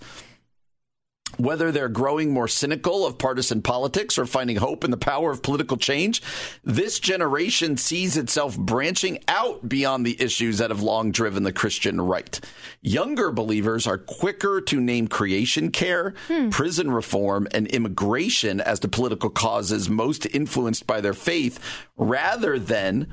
whether 1.38 1.72
they're 1.72 1.90
growing 1.90 2.32
more 2.32 2.48
cynical 2.48 3.06
of 3.06 3.18
partisan 3.18 3.62
politics 3.62 4.18
or 4.18 4.26
finding 4.26 4.58
hope 4.58 4.84
in 4.84 4.92
the 4.92 4.98
power 4.98 5.32
of 5.32 5.42
political 5.42 5.78
change, 5.78 6.22
this 6.64 7.00
generation 7.00 7.78
sees 7.78 8.16
itself 8.16 8.58
branching 8.58 9.20
out 9.28 9.68
beyond 9.68 10.06
the 10.06 10.22
issues 10.22 10.60
that 10.60 10.70
have 10.70 10.82
long 10.82 11.12
driven 11.12 11.44
the 11.44 11.52
Christian 11.52 12.00
right. 12.00 12.40
Younger 12.82 13.32
believers 13.32 13.86
are 13.86 13.98
quicker 13.98 14.62
to 14.62 14.80
name 14.80 15.08
creation 15.08 15.72
care, 15.72 16.14
hmm. 16.28 16.50
prison 16.50 16.92
reform, 16.92 17.48
and 17.52 17.68
immigration 17.68 18.62
as 18.62 18.80
the 18.80 18.88
political 18.88 19.30
causes 19.30 19.90
most 19.90 20.26
influenced 20.28 20.88
by 20.88 21.02
their 21.02 21.14
faith 21.14 21.60
rather 21.98 22.58
than 22.60 23.12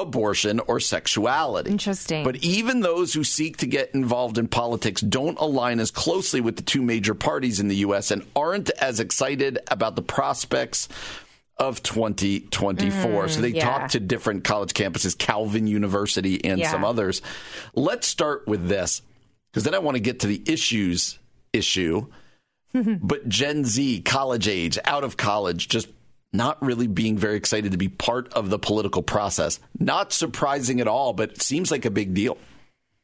abortion 0.00 0.60
or 0.60 0.80
sexuality. 0.80 1.70
Interesting. 1.70 2.24
But 2.24 2.36
even 2.36 2.80
those 2.80 3.12
who 3.14 3.24
seek 3.24 3.58
to 3.58 3.66
get 3.66 3.94
involved 3.94 4.38
in 4.38 4.48
politics 4.48 5.00
don't 5.00 5.38
align 5.38 5.80
as 5.80 5.90
closely 5.90 6.40
with 6.40 6.56
the 6.56 6.62
two 6.62 6.82
major 6.82 7.14
parties 7.14 7.60
in 7.60 7.68
the 7.68 7.76
U.S. 7.76 8.10
and 8.10 8.26
aren't 8.34 8.70
as 8.70 9.00
excited 9.00 9.58
about 9.70 9.96
the 9.96 10.02
prospects 10.02 10.88
of 11.58 11.82
2024. 11.82 13.24
Mm, 13.26 13.30
so 13.30 13.40
they 13.40 13.48
yeah. 13.48 13.64
talked 13.64 13.92
to 13.92 14.00
different 14.00 14.44
college 14.44 14.72
campuses, 14.72 15.16
Calvin 15.16 15.66
University 15.66 16.42
and 16.44 16.58
Yeah. 16.58 16.70
some 16.70 16.84
others. 16.84 17.20
Let's 17.74 18.06
start 18.06 18.48
with 18.48 18.68
this 18.68 19.02
because 19.52 19.64
then 19.64 19.74
I 19.74 19.78
want 19.78 19.96
to 19.96 20.00
get 20.00 20.20
to 20.20 20.26
the 20.26 20.42
issues 20.46 21.18
issue. 21.52 22.06
but 22.72 23.28
Gen 23.28 23.64
Z, 23.64 24.00
college 24.02 24.48
age, 24.48 24.78
out 24.84 25.04
of 25.04 25.16
college, 25.16 25.68
just 25.68 25.88
not 26.32 26.62
really 26.62 26.86
being 26.86 27.18
very 27.18 27.36
excited 27.36 27.72
to 27.72 27.78
be 27.78 27.88
part 27.88 28.32
of 28.34 28.50
the 28.50 28.58
political 28.58 29.02
process. 29.02 29.58
Not 29.78 30.12
surprising 30.12 30.80
at 30.80 30.88
all, 30.88 31.12
but 31.12 31.32
it 31.32 31.42
seems 31.42 31.70
like 31.70 31.84
a 31.84 31.90
big 31.90 32.14
deal. 32.14 32.38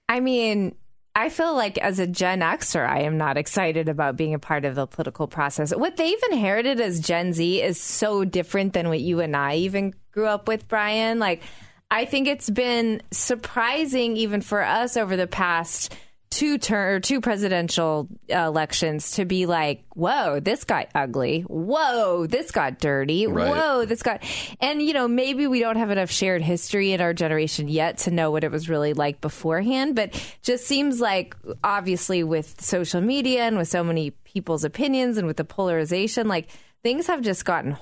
I 0.09 0.21
mean, 0.21 0.77
I 1.17 1.31
feel 1.31 1.55
like 1.55 1.79
as 1.79 1.99
a 1.99 2.07
Gen 2.07 2.41
Xer, 2.41 2.87
I 2.87 3.01
am 3.01 3.17
not 3.17 3.37
excited 3.37 3.89
about 3.89 4.17
being 4.17 4.35
a 4.35 4.39
part 4.39 4.65
of 4.65 4.75
the 4.75 4.87
political 4.87 5.27
process. 5.27 5.75
What 5.75 5.97
they've 5.97 6.23
inherited 6.31 6.81
as 6.81 7.01
Gen 7.01 7.33
Z 7.33 7.63
is 7.63 7.81
so 7.81 8.25
different 8.25 8.75
than 8.75 8.89
what 8.89 9.01
you 9.01 9.21
and 9.21 9.35
I 9.35 9.57
even 9.57 9.95
grew 10.13 10.27
up 10.27 10.47
with, 10.47 10.69
Brian. 10.69 11.19
Like, 11.19 11.43
I 11.91 12.05
think 12.05 12.29
it's 12.29 12.51
been 12.51 13.03
surprising 13.11 14.17
even 14.17 14.41
for 14.41 14.63
us 14.63 14.97
over 14.97 15.17
the 15.17 15.27
past 15.27 15.97
two 16.37 16.59
turn 16.59 16.95
or 16.95 17.01
two 17.01 17.23
presidential 17.23 18.09
uh, 18.31 18.37
elections 18.37 19.13
to 19.13 19.25
be 19.25 19.47
like, 19.47 19.85
whoa, 19.95 20.39
this 20.39 20.65
got 20.65 20.89
ugly. 20.95 21.41
Whoa, 21.41 22.27
this 22.27 22.51
got 22.51 22.79
dirty. 22.79 23.27
Right. 23.27 23.49
Whoa, 23.49 23.87
this 23.87 24.03
got, 24.03 24.23
and 24.61 24.83
you 24.83 24.93
know, 24.93 25.09
maybe 25.09 25.47
we 25.47 25.61
don't 25.61 25.77
have 25.77 25.91
enough 25.91 26.11
shared 26.11 26.43
history 26.43 26.93
in 26.93 27.01
our 27.01 27.15
generation 27.15 27.69
yet 27.69 27.99
to 27.99 28.11
know 28.11 28.31
what 28.31 28.45
it 28.45 28.53
was 28.53 28.69
really 28.69 28.93
like 28.93 29.23
beforehand, 29.23 29.97
but 29.97 30.13
just 30.43 30.67
seems 30.67 31.01
like 31.01 31.35
obviously 31.65 32.23
with 32.23 32.61
social 32.61 33.01
media 33.01 33.45
and 33.45 33.57
with 33.57 33.69
so 33.69 33.83
many 33.83 34.11
people's 34.11 34.65
opinions 34.65 35.17
and 35.17 35.27
with 35.27 35.39
the 35.39 35.45
polarization, 35.45 36.29
like 36.29 36.51
things 36.83 37.07
have 37.07 37.23
just 37.23 37.47
gotten 37.47 37.79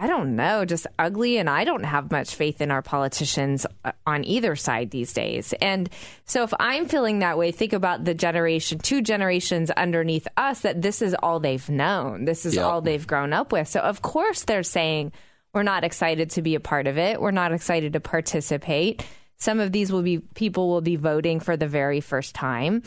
I 0.00 0.06
don't 0.06 0.34
know, 0.36 0.64
just 0.64 0.86
ugly. 0.98 1.38
And 1.38 1.48
I 1.48 1.64
don't 1.64 1.84
have 1.84 2.10
much 2.10 2.34
faith 2.34 2.60
in 2.60 2.70
our 2.70 2.82
politicians 2.82 3.66
uh, 3.84 3.92
on 4.06 4.24
either 4.24 4.56
side 4.56 4.90
these 4.90 5.12
days. 5.12 5.54
And 5.60 5.88
so 6.24 6.42
if 6.42 6.52
I'm 6.58 6.86
feeling 6.86 7.20
that 7.20 7.38
way, 7.38 7.52
think 7.52 7.72
about 7.72 8.04
the 8.04 8.14
generation, 8.14 8.78
two 8.78 9.02
generations 9.02 9.70
underneath 9.70 10.26
us, 10.36 10.60
that 10.60 10.82
this 10.82 11.00
is 11.02 11.14
all 11.22 11.38
they've 11.40 11.68
known. 11.68 12.24
This 12.24 12.44
is 12.44 12.56
Yep. 12.56 12.64
all 12.64 12.80
they've 12.80 13.06
grown 13.06 13.32
up 13.32 13.52
with. 13.52 13.68
So 13.68 13.80
of 13.80 14.02
course 14.02 14.42
they're 14.44 14.62
saying, 14.62 15.12
we're 15.52 15.62
not 15.62 15.84
excited 15.84 16.30
to 16.30 16.42
be 16.42 16.56
a 16.56 16.60
part 16.60 16.86
of 16.88 16.98
it. 16.98 17.20
We're 17.20 17.30
not 17.30 17.52
excited 17.52 17.92
to 17.92 18.00
participate. 18.00 19.06
Some 19.36 19.60
of 19.60 19.70
these 19.70 19.92
will 19.92 20.02
be 20.02 20.18
people 20.18 20.68
will 20.68 20.80
be 20.80 20.96
voting 20.96 21.38
for 21.38 21.56
the 21.56 21.68
very 21.68 22.00
first 22.00 22.34
time. 22.34 22.82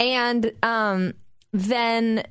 And 0.00 0.52
um, 0.62 1.14
then 1.52 2.24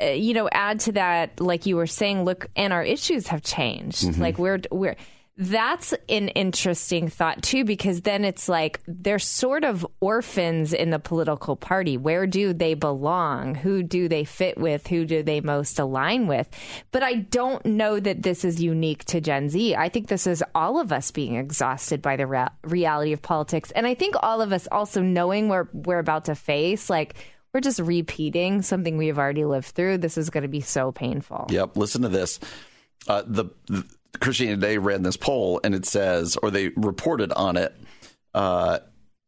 Uh, 0.00 0.06
you 0.06 0.34
know 0.34 0.48
add 0.52 0.80
to 0.80 0.92
that 0.92 1.40
like 1.40 1.66
you 1.66 1.76
were 1.76 1.86
saying 1.86 2.24
look 2.24 2.46
and 2.56 2.72
our 2.72 2.82
issues 2.82 3.26
have 3.28 3.42
changed. 3.42 4.04
Mm-hmm. 4.04 4.20
Like 4.20 4.38
we're 4.38 4.60
we're 4.70 4.96
that's 5.40 5.94
an 6.10 6.28
interesting 6.28 7.08
thought 7.08 7.42
too 7.42 7.64
because 7.64 8.02
then 8.02 8.26
it's 8.26 8.46
like 8.46 8.78
they're 8.86 9.18
sort 9.18 9.64
of 9.64 9.86
orphans 10.00 10.74
in 10.74 10.90
the 10.90 10.98
political 10.98 11.56
party. 11.56 11.96
Where 11.96 12.26
do 12.26 12.52
they 12.52 12.74
belong? 12.74 13.54
Who 13.54 13.82
do 13.82 14.06
they 14.06 14.24
fit 14.24 14.58
with? 14.58 14.86
Who 14.88 15.06
do 15.06 15.22
they 15.22 15.40
most 15.40 15.78
align 15.78 16.26
with? 16.26 16.48
But 16.92 17.02
i 17.02 17.14
don't 17.14 17.64
know 17.64 17.98
that 17.98 18.22
this 18.22 18.44
is 18.44 18.60
unique 18.60 19.04
to 19.06 19.20
gen 19.22 19.48
z. 19.48 19.74
I 19.74 19.88
think 19.88 20.08
this 20.08 20.26
is 20.26 20.44
all 20.54 20.78
of 20.78 20.92
us 20.92 21.10
being 21.10 21.36
exhausted 21.36 22.02
by 22.02 22.16
the 22.16 22.26
rea- 22.26 22.48
reality 22.62 23.14
of 23.14 23.22
politics. 23.22 23.70
And 23.70 23.86
i 23.86 23.94
think 23.94 24.16
all 24.22 24.42
of 24.42 24.52
us 24.52 24.68
also 24.70 25.00
knowing 25.00 25.48
where 25.48 25.70
we're 25.72 26.00
about 26.00 26.26
to 26.26 26.34
face 26.34 26.90
like 26.90 27.14
we're 27.52 27.60
just 27.60 27.80
repeating 27.80 28.62
something 28.62 28.96
we 28.96 29.08
have 29.08 29.18
already 29.18 29.44
lived 29.44 29.68
through. 29.68 29.98
This 29.98 30.16
is 30.16 30.30
going 30.30 30.42
to 30.42 30.48
be 30.48 30.60
so 30.60 30.92
painful. 30.92 31.46
Yep. 31.50 31.76
Listen 31.76 32.02
to 32.02 32.08
this. 32.08 32.38
Uh, 33.08 33.22
the, 33.26 33.46
the 33.66 33.84
Christianity 34.20 34.60
Today 34.60 34.78
ran 34.78 35.02
this 35.02 35.16
poll, 35.16 35.60
and 35.64 35.74
it 35.74 35.86
says, 35.86 36.36
or 36.42 36.50
they 36.50 36.68
reported 36.76 37.32
on 37.32 37.56
it, 37.56 37.74
uh, 38.34 38.78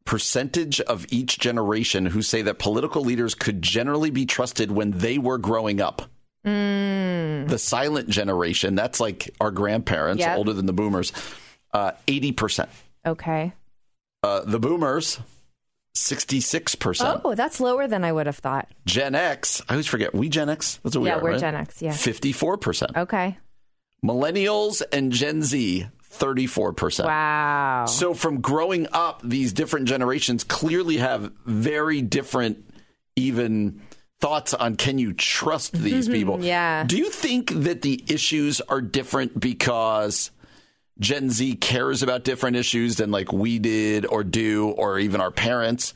percentage 0.04 0.80
of 0.82 1.06
each 1.10 1.38
generation 1.38 2.06
who 2.06 2.22
say 2.22 2.42
that 2.42 2.58
political 2.58 3.02
leaders 3.02 3.34
could 3.34 3.62
generally 3.62 4.10
be 4.10 4.26
trusted 4.26 4.70
when 4.70 4.90
they 4.92 5.16
were 5.18 5.38
growing 5.38 5.80
up. 5.80 6.02
Mm. 6.44 7.48
The 7.48 7.58
silent 7.58 8.08
generation, 8.08 8.74
that's 8.74 8.98
like 9.00 9.30
our 9.40 9.50
grandparents, 9.52 10.20
Yep. 10.20 10.38
older 10.38 10.52
than 10.52 10.66
the 10.66 10.72
boomers, 10.72 11.12
uh, 11.72 11.92
80%. 12.08 12.68
Okay. 13.06 13.52
Uh, 14.24 14.40
the 14.44 14.58
boomers, 14.58 15.20
66%. 15.94 17.20
Oh, 17.24 17.34
that's 17.34 17.60
lower 17.60 17.86
than 17.86 18.04
I 18.04 18.12
would 18.12 18.26
have 18.26 18.38
thought. 18.38 18.68
Gen 18.86 19.14
X, 19.14 19.62
I 19.68 19.74
always 19.74 19.86
forget, 19.86 20.14
we 20.14 20.28
Gen 20.28 20.48
X? 20.48 20.80
That's 20.82 20.96
what 20.96 21.02
we 21.02 21.10
are. 21.10 21.16
yeah, 21.16 21.22
we're 21.22 21.30
right? 21.32 21.40
Gen 21.40 21.54
X. 21.54 21.82
Yeah. 21.82 21.92
54%. 21.92 22.96
Okay. 22.96 23.38
Millennials 24.04 24.82
and 24.90 25.12
Gen 25.12 25.42
Z, 25.42 25.86
34%. 26.14 27.04
Wow. 27.04 27.84
So 27.86 28.14
from 28.14 28.40
growing 28.40 28.88
up, 28.92 29.20
these 29.22 29.52
different 29.52 29.86
generations 29.86 30.44
clearly 30.44 30.96
have 30.96 31.30
very 31.44 32.02
different, 32.02 32.64
even 33.16 33.80
thoughts 34.20 34.54
on 34.54 34.76
can 34.76 34.98
you 34.98 35.12
trust 35.12 35.72
these 35.72 36.08
people? 36.08 36.36
Mm-hmm. 36.36 36.44
yeah. 36.44 36.84
Do 36.84 36.96
you 36.96 37.10
think 37.10 37.50
that 37.50 37.82
the 37.82 38.02
issues 38.08 38.60
are 38.62 38.80
different 38.80 39.38
because 39.38 40.30
Gen 41.02 41.30
Z 41.30 41.56
cares 41.56 42.02
about 42.02 42.24
different 42.24 42.56
issues 42.56 42.96
than 42.96 43.10
like 43.10 43.32
we 43.32 43.58
did 43.58 44.06
or 44.06 44.24
do, 44.24 44.70
or 44.70 44.98
even 44.98 45.20
our 45.20 45.30
parents? 45.30 45.92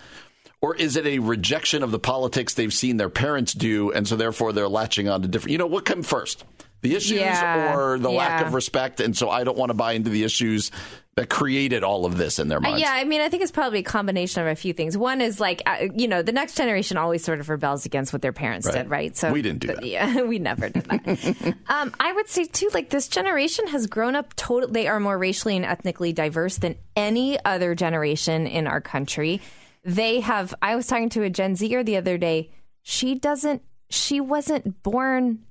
Or 0.60 0.74
is 0.74 0.96
it 0.96 1.06
a 1.06 1.18
rejection 1.20 1.82
of 1.82 1.90
the 1.90 1.98
politics 1.98 2.54
they've 2.54 2.72
seen 2.72 2.96
their 2.96 3.10
parents 3.10 3.52
do, 3.52 3.92
and 3.92 4.06
so 4.06 4.16
therefore 4.16 4.52
they're 4.52 4.68
latching 4.68 5.08
on 5.08 5.22
to 5.22 5.28
different? 5.28 5.52
You 5.52 5.58
know, 5.58 5.66
what 5.66 5.84
come 5.84 6.02
first, 6.02 6.44
the 6.82 6.94
issues 6.96 7.20
Yeah, 7.20 7.76
or 7.76 7.98
the 7.98 8.10
lack 8.10 8.44
of 8.44 8.52
respect? 8.52 9.00
And 9.00 9.16
so 9.16 9.30
I 9.30 9.44
don't 9.44 9.56
want 9.56 9.70
to 9.70 9.74
buy 9.74 9.92
into 9.92 10.10
the 10.10 10.24
issues 10.24 10.70
that 11.16 11.30
created 11.30 11.82
all 11.82 12.04
of 12.04 12.18
this 12.18 12.38
in 12.38 12.48
their 12.48 12.60
minds. 12.60 12.78
yeah, 12.82 12.92
I 12.92 13.04
mean, 13.04 13.22
I 13.22 13.30
think 13.30 13.42
it's 13.42 13.50
probably 13.50 13.78
a 13.78 13.82
combination 13.82 14.42
of 14.42 14.48
a 14.48 14.54
few 14.54 14.74
things. 14.74 14.98
One 14.98 15.22
is 15.22 15.40
like, 15.40 15.62
uh, 15.64 15.86
you 15.94 16.08
know, 16.08 16.20
the 16.20 16.30
next 16.32 16.58
generation 16.58 16.98
always 16.98 17.24
sort 17.24 17.40
of 17.40 17.48
rebels 17.48 17.86
against 17.86 18.12
what 18.12 18.20
their 18.20 18.34
parents 18.34 18.66
Right. 18.66 18.74
did, 18.74 18.90
right? 18.90 19.16
So 19.16 19.32
We 19.32 19.40
didn't 19.40 19.60
do 19.60 19.68
that. 19.68 19.86
Yeah, 19.86 20.20
we 20.26 20.38
never 20.38 20.68
did 20.68 20.84
that. 20.84 21.56
um, 21.68 21.94
I 21.98 22.12
would 22.12 22.28
say 22.28 22.44
too, 22.44 22.68
like 22.74 22.90
this 22.90 23.08
generation 23.08 23.66
has 23.68 23.86
grown 23.86 24.14
up. 24.14 24.36
Total, 24.36 24.68
they 24.68 24.88
are 24.88 25.00
more 25.00 25.16
racially 25.16 25.56
and 25.56 25.64
ethnically 25.64 26.12
diverse 26.12 26.58
than 26.58 26.76
any 26.94 27.42
other 27.46 27.74
generation 27.74 28.46
in 28.46 28.66
our 28.66 28.82
country. 28.82 29.40
They 29.84 30.20
have. 30.20 30.54
I 30.60 30.76
was 30.76 30.86
talking 30.86 31.08
to 31.10 31.22
a 31.22 31.30
Gen 31.30 31.56
Zer 31.56 31.82
the 31.82 31.96
other 31.96 32.18
day. 32.18 32.50
She 32.82 33.14
doesn't. 33.14 33.62
She 33.88 34.20
wasn't 34.20 34.82
born 34.82 35.44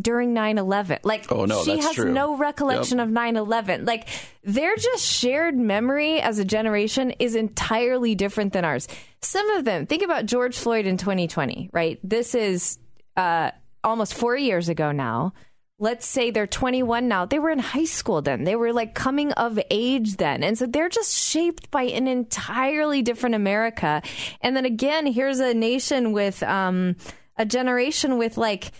during 0.00 0.32
9-11 0.34 1.00
like 1.04 1.30
Oh, 1.30 1.44
no, 1.44 1.62
she 1.64 1.78
has 1.78 1.94
true. 1.94 2.12
no 2.12 2.36
recollection 2.36 2.98
Yep. 2.98 3.08
of 3.08 3.12
9-11 3.12 3.86
like 3.86 4.08
their 4.42 4.74
just 4.76 5.04
shared 5.06 5.54
memory 5.56 6.20
as 6.20 6.38
a 6.38 6.44
generation 6.44 7.10
is 7.18 7.34
entirely 7.34 8.14
different 8.14 8.52
than 8.54 8.64
ours. 8.64 8.88
Some 9.20 9.50
of 9.50 9.64
them 9.66 9.84
think 9.86 10.02
about 10.02 10.24
george 10.26 10.56
floyd 10.56 10.86
in 10.86 10.96
2020 10.96 11.68
right? 11.74 11.98
This 12.02 12.34
is 12.34 12.78
uh, 13.18 13.50
almost 13.84 14.14
four 14.14 14.34
years 14.36 14.70
ago 14.70 14.92
now. 14.92 15.34
Let's 15.78 16.06
say 16.06 16.30
they're 16.30 16.46
21 16.46 17.08
now. 17.08 17.26
They 17.26 17.40
were 17.40 17.50
in 17.50 17.58
high 17.58 17.86
school 17.86 18.22
then. 18.22 18.44
They 18.44 18.54
were 18.54 18.72
like 18.72 18.94
coming 18.94 19.32
of 19.32 19.58
age 19.68 20.16
then. 20.16 20.44
And 20.44 20.56
so 20.56 20.64
they're 20.66 20.88
just 20.88 21.12
shaped 21.12 21.70
by 21.72 21.82
an 21.82 22.06
entirely 22.06 23.02
different 23.02 23.34
america. 23.34 24.00
And 24.40 24.56
then 24.56 24.64
again 24.64 25.06
here's 25.06 25.40
a 25.40 25.52
nation 25.52 26.12
with 26.12 26.42
um, 26.44 26.96
a 27.36 27.44
generation 27.44 28.16
with 28.16 28.36
like 28.38 28.70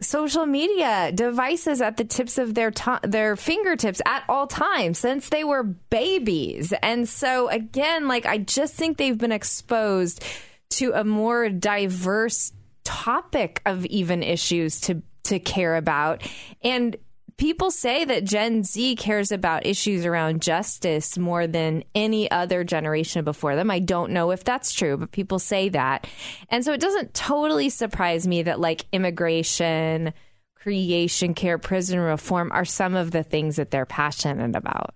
social 0.00 0.46
media 0.46 1.12
devices 1.12 1.80
at 1.80 1.96
the 1.96 2.04
tips 2.04 2.38
of 2.38 2.54
their 2.54 2.70
to- 2.70 3.00
their 3.02 3.36
fingertips 3.36 4.00
at 4.06 4.24
all 4.28 4.46
times 4.46 4.98
since 4.98 5.28
they 5.28 5.44
were 5.44 5.62
babies. 5.62 6.72
And 6.82 7.08
so 7.08 7.48
again, 7.48 8.08
like 8.08 8.26
I 8.26 8.38
just 8.38 8.74
think 8.74 8.96
they've 8.96 9.16
been 9.16 9.32
exposed 9.32 10.24
to 10.70 10.92
a 10.92 11.04
more 11.04 11.48
diverse 11.48 12.52
topic 12.84 13.60
of 13.66 13.84
even 13.86 14.22
issues 14.22 14.80
to 14.82 15.02
to 15.24 15.38
care 15.38 15.76
about 15.76 16.22
and 16.62 16.96
people 17.40 17.70
say 17.70 18.04
that 18.04 18.24
Gen 18.24 18.62
Z 18.64 18.96
cares 18.96 19.32
about 19.32 19.64
issues 19.64 20.04
around 20.04 20.42
justice 20.42 21.16
more 21.16 21.46
than 21.46 21.82
any 21.94 22.30
other 22.30 22.64
generation 22.64 23.24
before 23.24 23.56
them. 23.56 23.70
I 23.70 23.78
don't 23.78 24.12
know 24.12 24.30
if 24.30 24.44
that's 24.44 24.74
true, 24.74 24.98
but 24.98 25.10
people 25.10 25.38
say 25.38 25.70
that. 25.70 26.06
And 26.50 26.62
so 26.62 26.74
it 26.74 26.82
doesn't 26.82 27.14
totally 27.14 27.70
surprise 27.70 28.28
me 28.28 28.42
that 28.42 28.60
like 28.60 28.84
immigration, 28.92 30.12
creation 30.54 31.32
care, 31.32 31.56
prison 31.56 31.98
reform 31.98 32.52
are 32.52 32.66
some 32.66 32.94
of 32.94 33.10
the 33.10 33.22
things 33.22 33.56
that 33.56 33.70
they're 33.70 33.86
passionate 33.86 34.54
about. 34.54 34.94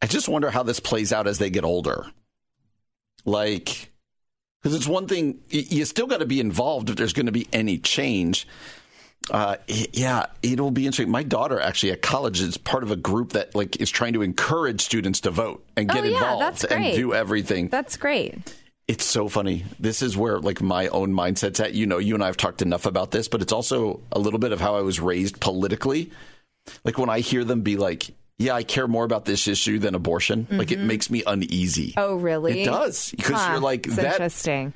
I 0.00 0.06
just 0.06 0.28
wonder 0.28 0.50
how 0.50 0.62
this 0.62 0.78
plays 0.78 1.12
out 1.12 1.26
as 1.26 1.38
they 1.38 1.50
get 1.50 1.64
older. 1.64 2.06
Like, 3.24 3.90
because 4.62 4.76
it's 4.76 4.86
one 4.86 5.08
thing, 5.08 5.40
you 5.48 5.84
still 5.84 6.06
got 6.06 6.20
to 6.20 6.26
be 6.26 6.38
involved 6.38 6.90
if 6.90 6.96
there's 6.96 7.12
going 7.12 7.26
to 7.26 7.32
be 7.32 7.48
any 7.52 7.76
change. 7.76 8.46
Uh, 9.30 9.56
yeah, 9.68 10.26
it'll 10.42 10.70
be 10.70 10.86
interesting. 10.86 11.10
My 11.10 11.22
daughter 11.22 11.60
actually 11.60 11.92
at 11.92 12.02
college 12.02 12.40
is 12.40 12.56
part 12.56 12.82
of 12.82 12.90
a 12.90 12.96
group 12.96 13.32
that 13.32 13.54
like 13.54 13.80
is 13.80 13.90
trying 13.90 14.12
to 14.14 14.22
encourage 14.22 14.80
students 14.80 15.20
to 15.20 15.30
vote 15.30 15.64
and 15.76 15.90
Oh, 15.90 15.94
get 15.94 16.04
yeah, 16.04 16.10
involved 16.12 16.42
that's 16.42 16.64
and 16.64 16.94
do 16.94 17.14
everything. 17.14 17.68
That's 17.68 17.96
great. 17.96 18.54
It's 18.88 19.04
so 19.04 19.28
funny. 19.28 19.64
This 19.78 20.02
is 20.02 20.16
where 20.16 20.40
like 20.40 20.60
my 20.60 20.88
own 20.88 21.12
mindset's 21.12 21.60
at. 21.60 21.74
You 21.74 21.86
know, 21.86 21.98
you 21.98 22.14
and 22.14 22.24
I 22.24 22.26
have 22.26 22.36
talked 22.36 22.60
enough 22.60 22.86
about 22.86 23.12
this, 23.12 23.28
but 23.28 23.40
it's 23.40 23.52
also 23.52 24.00
a 24.10 24.18
little 24.18 24.40
bit 24.40 24.50
of 24.50 24.60
how 24.60 24.74
I 24.74 24.80
was 24.80 24.98
raised 24.98 25.38
politically. 25.40 26.10
Like 26.84 26.98
when 26.98 27.08
I 27.08 27.20
hear 27.20 27.44
them 27.44 27.60
be 27.60 27.76
like, 27.76 28.10
"Yeah, 28.38 28.54
I 28.54 28.64
care 28.64 28.88
more 28.88 29.04
about 29.04 29.26
this 29.26 29.46
issue 29.46 29.78
than 29.78 29.94
abortion," 29.94 30.48
like 30.50 30.72
it 30.72 30.80
makes 30.80 31.08
me 31.08 31.22
uneasy. 31.24 31.94
Oh, 31.96 32.16
really? 32.16 32.62
It 32.62 32.64
does 32.64 33.12
because 33.12 33.40
Huh, 33.40 33.52
you're 33.52 33.60
like 33.60 33.86
it's 33.86 33.94
that. 33.96 34.06
Interesting. 34.14 34.72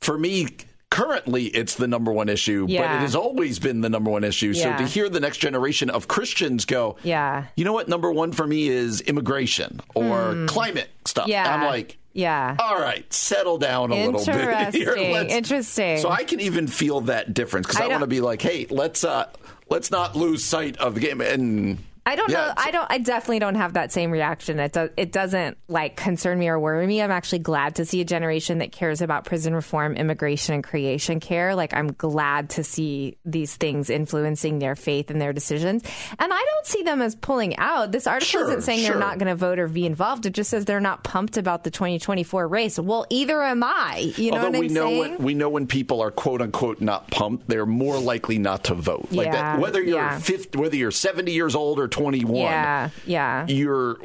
For 0.00 0.18
me, 0.18 0.48
currently, 0.96 1.44
it's 1.46 1.74
the 1.74 1.86
number 1.86 2.12
one 2.12 2.28
issue, 2.28 2.66
but 2.66 2.72
it 2.74 3.00
has 3.00 3.14
always 3.14 3.58
been 3.58 3.80
the 3.82 3.88
number 3.90 4.10
one 4.10 4.24
issue. 4.24 4.54
So 4.54 4.76
to 4.76 4.84
hear 4.84 5.08
the 5.08 5.20
next 5.20 5.38
generation 5.38 5.90
of 5.90 6.08
Christians 6.08 6.64
go, 6.64 6.96
Yeah. 7.02 7.44
you 7.56 7.64
know 7.64 7.72
what? 7.72 7.88
Number 7.88 8.10
one 8.10 8.32
for 8.32 8.46
me 8.46 8.68
is 8.68 9.00
immigration 9.02 9.80
or 9.94 10.44
climate 10.48 10.88
stuff. 11.04 11.28
Yeah. 11.28 11.54
I'm 11.54 11.64
like, 11.66 11.98
Yeah. 12.14 12.56
all 12.58 12.78
right, 12.80 13.10
settle 13.12 13.58
down 13.58 13.92
a 13.92 14.06
little 14.06 14.24
bit 14.24 14.74
here. 14.74 14.94
Let's- 14.96 15.32
Interesting. 15.40 15.98
So 15.98 16.08
I 16.08 16.24
can 16.24 16.40
even 16.40 16.66
feel 16.66 17.02
that 17.02 17.34
difference 17.34 17.66
because 17.66 17.80
I 17.80 17.86
I, 17.86 17.88
want 17.88 18.00
to 18.00 18.06
be 18.06 18.20
like, 18.20 18.40
hey, 18.40 18.66
let's 18.70 19.04
uh, 19.04 19.26
let's 19.68 19.90
not 19.90 20.16
lose 20.16 20.44
sight 20.44 20.76
of 20.78 20.94
the 20.94 21.00
game. 21.00 21.20
And 21.20 21.78
I 22.06 22.14
don't 22.16 22.30
Yeah, 22.30 22.46
know. 22.46 22.52
I 22.56 22.70
don't. 22.70 22.86
I 22.90 22.98
definitely 22.98 23.40
don't 23.40 23.56
have 23.56 23.72
that 23.74 23.90
same 23.92 24.10
reaction. 24.12 24.60
It 24.60 24.72
does. 24.72 24.90
It 24.96 25.10
doesn't 25.12 25.58
like 25.68 25.96
concern 25.96 26.38
me 26.38 26.48
or 26.48 26.58
worry 26.58 26.86
me. 26.86 27.02
I'm 27.02 27.10
actually 27.10 27.40
glad 27.40 27.74
to 27.76 27.84
see 27.84 28.00
a 28.00 28.04
generation 28.04 28.58
that 28.58 28.70
cares 28.72 29.02
about 29.02 29.24
prison 29.24 29.54
reform, 29.54 29.96
immigration, 29.96 30.54
and 30.54 30.62
creation 30.64 31.18
care. 31.20 31.54
Like 31.56 31.74
I'm 31.74 31.88
glad 31.92 32.50
to 32.50 32.62
see 32.64 33.18
these 33.24 33.56
things 33.56 33.90
influencing 33.90 34.60
their 34.60 34.76
faith 34.76 35.10
and 35.10 35.20
their 35.20 35.32
decisions. 35.32 35.82
And 36.18 36.32
I 36.32 36.46
don't 36.54 36.66
see 36.66 36.82
them 36.84 37.02
as 37.02 37.16
pulling 37.16 37.56
out. 37.58 37.90
This 37.92 38.06
article 38.06 38.26
Sure, 38.26 38.42
isn't 38.48 38.62
saying 38.62 38.80
sure. 38.80 38.90
they're 38.90 39.00
not 39.00 39.18
going 39.18 39.28
to 39.28 39.34
vote 39.34 39.58
or 39.58 39.66
be 39.66 39.84
involved. 39.84 40.26
It 40.26 40.32
just 40.34 40.50
says 40.50 40.64
they're 40.64 40.78
not 40.80 41.02
pumped 41.02 41.36
about 41.36 41.64
the 41.64 41.70
2024 41.72 42.46
race. 42.46 42.78
Well, 42.78 43.04
either 43.10 43.42
am 43.42 43.64
I. 43.64 44.12
You 44.16 44.30
know 44.30 44.36
although 44.38 44.50
what 44.50 44.60
we 44.60 44.66
I'm 44.68 44.74
know 44.74 44.86
saying? 44.88 45.00
when 45.16 45.22
we 45.24 45.34
know 45.34 45.48
when 45.48 45.66
people 45.66 46.00
are 46.00 46.12
quote 46.12 46.40
unquote 46.40 46.80
not 46.80 47.10
pumped, 47.10 47.48
they're 47.48 47.66
more 47.66 47.98
likely 47.98 48.38
not 48.38 48.64
to 48.64 48.74
vote. 48.74 49.08
Like 49.10 49.26
Yeah, 49.26 49.32
that, 49.32 49.60
whether 49.60 49.82
you're 49.82 49.96
yeah. 49.98 50.18
50, 50.20 50.58
whether 50.58 50.76
you're 50.76 50.90
70 50.92 51.32
years 51.32 51.54
old 51.56 51.80
or 51.80 51.88
21. 51.96 52.36
yeah. 52.42 52.90
Yeah. 53.06 53.46
you're 53.48 53.98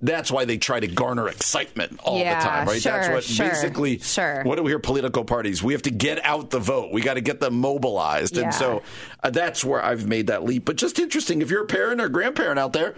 that's 0.00 0.32
why 0.32 0.46
they 0.46 0.56
try 0.56 0.80
to 0.80 0.86
garner 0.86 1.28
excitement 1.28 2.00
all 2.02 2.18
Yeah, 2.18 2.38
the 2.40 2.46
time, 2.48 2.66
right? 2.68 2.82
that's 2.82 3.08
what 3.10 3.22
sure, 3.22 3.50
basically 3.50 3.98
sure. 3.98 4.42
what 4.44 4.56
do 4.56 4.62
we 4.62 4.70
hear 4.70 4.78
political 4.78 5.24
parties? 5.26 5.62
We 5.62 5.74
have 5.74 5.82
to 5.82 5.90
get 5.90 6.24
out 6.24 6.48
the 6.48 6.58
vote. 6.58 6.90
We 6.90 7.02
got 7.02 7.14
to 7.14 7.20
get 7.20 7.40
them 7.40 7.60
mobilized. 7.60 8.36
Yeah. 8.36 8.44
And 8.44 8.54
so 8.54 8.82
uh, 9.22 9.28
that's 9.28 9.62
where 9.62 9.84
I've 9.84 10.06
made 10.06 10.28
that 10.28 10.42
leap. 10.42 10.64
But 10.64 10.76
just 10.76 10.98
interesting 10.98 11.42
if 11.42 11.50
you're 11.50 11.64
a 11.64 11.66
parent 11.66 12.00
or 12.00 12.08
grandparent 12.08 12.58
out 12.58 12.72
there 12.72 12.94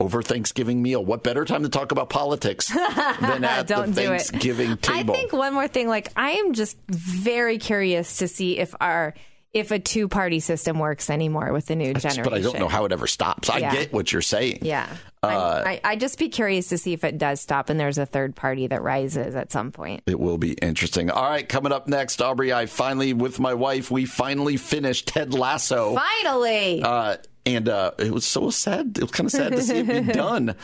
over 0.00 0.22
Thanksgiving 0.22 0.80
meal, 0.80 1.04
what 1.04 1.22
better 1.22 1.44
time 1.44 1.64
to 1.64 1.68
talk 1.68 1.92
about 1.92 2.08
politics 2.08 2.68
than 3.20 3.44
at 3.44 3.66
Don't 3.66 3.94
the. 3.94 4.06
Thanksgiving 4.06 4.78
table? 4.78 5.12
I 5.12 5.16
think 5.18 5.34
one 5.34 5.52
more 5.52 5.68
thing, 5.68 5.86
like 5.86 6.08
I 6.16 6.30
am 6.30 6.54
just 6.54 6.78
very 6.88 7.58
curious 7.58 8.16
to 8.18 8.28
see 8.28 8.56
if 8.58 8.74
our 8.80 9.12
if 9.52 9.70
a 9.72 9.78
two 9.78 10.06
party 10.08 10.38
system 10.40 10.78
works 10.78 11.10
anymore 11.10 11.52
with 11.52 11.66
the 11.66 11.74
new 11.76 11.92
generation. 11.94 12.22
but 12.24 12.34
I 12.34 12.40
don't 12.40 12.58
know 12.58 12.68
how 12.68 12.84
it 12.84 12.92
ever 12.92 13.06
stops. 13.06 13.50
I 13.50 13.58
Yeah. 13.58 13.72
get 13.74 13.92
what 13.92 14.12
you're 14.12 14.22
saying. 14.22 14.60
Yeah, 14.62 14.86
Uh, 15.22 15.62
I 15.66 15.80
I 15.84 15.96
just 15.96 16.18
be 16.18 16.28
curious 16.28 16.68
to 16.68 16.78
see 16.78 16.92
if 16.92 17.02
it 17.04 17.18
does 17.18 17.40
stop 17.40 17.68
and 17.68 17.78
there's 17.80 17.98
a 17.98 18.06
third 18.06 18.36
party 18.36 18.68
that 18.68 18.80
rises 18.82 19.34
at 19.34 19.50
some 19.52 19.72
point. 19.72 20.02
It 20.06 20.20
will 20.20 20.38
be 20.38 20.52
interesting. 20.52 21.10
All 21.10 21.28
right, 21.28 21.48
coming 21.48 21.72
up 21.72 21.88
next, 21.88 22.22
Aubrey, 22.22 22.52
I 22.52 22.66
finally, 22.66 23.12
with 23.12 23.40
my 23.40 23.54
wife, 23.54 23.90
we 23.90 24.04
finally 24.04 24.56
finished 24.56 25.08
Ted 25.08 25.34
Lasso. 25.34 25.96
Finally, 25.96 26.82
Uh, 26.82 27.16
and 27.44 27.68
uh, 27.68 27.90
it 27.98 28.12
was 28.12 28.24
so 28.26 28.50
sad. 28.50 28.96
It 28.98 29.02
was 29.02 29.10
kind 29.10 29.26
of 29.26 29.32
sad 29.32 29.52
to 29.52 29.62
see 29.62 29.78
it 29.78 30.06
be 30.06 30.12
done. 30.12 30.54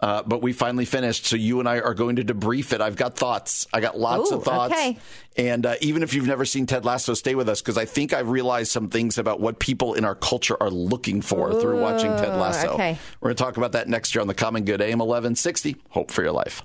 Uh, 0.00 0.22
but 0.24 0.42
we 0.42 0.52
finally 0.52 0.84
finished. 0.84 1.24
So 1.24 1.36
you 1.36 1.60
and 1.60 1.68
I 1.68 1.80
are 1.80 1.94
going 1.94 2.16
to 2.16 2.24
debrief 2.24 2.72
it. 2.72 2.80
I've 2.80 2.96
got 2.96 3.16
thoughts. 3.16 3.66
I 3.72 3.80
got 3.80 3.98
lots 3.98 4.30
Ooh, 4.30 4.36
of 4.36 4.44
thoughts. 4.44 4.74
okay. 4.74 4.98
And 5.36 5.64
uh, 5.64 5.76
even 5.80 6.02
if 6.02 6.12
you've 6.12 6.26
never 6.26 6.44
seen 6.44 6.66
Ted 6.66 6.84
Lasso, 6.84 7.14
stay 7.14 7.34
with 7.34 7.48
us 7.48 7.62
because 7.62 7.78
I 7.78 7.84
think 7.86 8.12
I've 8.12 8.28
realized 8.28 8.70
some 8.70 8.88
things 8.90 9.18
about 9.18 9.40
what 9.40 9.60
people 9.60 9.94
in 9.94 10.04
our 10.04 10.14
culture 10.14 10.60
are 10.62 10.70
looking 10.70 11.22
for 11.22 11.58
through 11.60 11.80
watching 11.80 12.10
Ted 12.16 12.36
Lasso. 12.36 12.74
okay. 12.74 12.98
We're 13.20 13.28
going 13.28 13.36
to 13.36 13.42
talk 13.42 13.56
about 13.56 13.72
that 13.72 13.88
next 13.88 14.14
year 14.14 14.20
on 14.20 14.28
the 14.28 14.34
Common 14.34 14.64
Good 14.64 14.80
AM 14.82 14.98
1160. 14.98 15.76
Hope 15.90 16.10
for 16.10 16.22
your 16.22 16.32
life. 16.32 16.62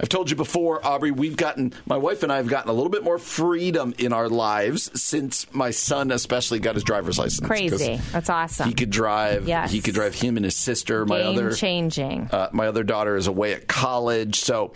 I've 0.00 0.08
told 0.08 0.30
you 0.30 0.36
before, 0.36 0.84
Aubrey, 0.86 1.10
we've 1.10 1.36
gotten, 1.36 1.72
my 1.86 1.96
wife 1.96 2.22
and 2.22 2.32
I 2.32 2.36
have 2.36 2.46
gotten 2.48 2.70
a 2.70 2.72
little 2.72 2.90
bit 2.90 3.02
more 3.02 3.18
freedom 3.18 3.94
in 3.98 4.12
our 4.12 4.28
lives 4.28 4.90
since 5.00 5.52
my 5.52 5.70
son, 5.70 6.10
especially, 6.12 6.60
got 6.60 6.74
his 6.76 6.84
driver's 6.84 7.18
license. 7.18 7.46
crazy. 7.46 8.00
That's 8.12 8.30
awesome. 8.30 8.68
He 8.68 8.74
could 8.74 8.90
drive. 8.90 9.48
Yes. 9.48 9.72
He 9.72 9.80
could 9.80 9.94
drive 9.94 10.14
him 10.14 10.36
and 10.36 10.44
his 10.44 10.54
sister. 10.56 11.04
My 11.04 11.18
Game 11.18 11.26
other, 11.38 11.52
changing. 11.52 12.28
uh, 12.30 12.48
my 12.52 12.66
other 12.68 12.84
daughter 12.84 13.16
is 13.16 13.26
away 13.26 13.54
at 13.54 13.66
college. 13.66 14.36
So, 14.40 14.72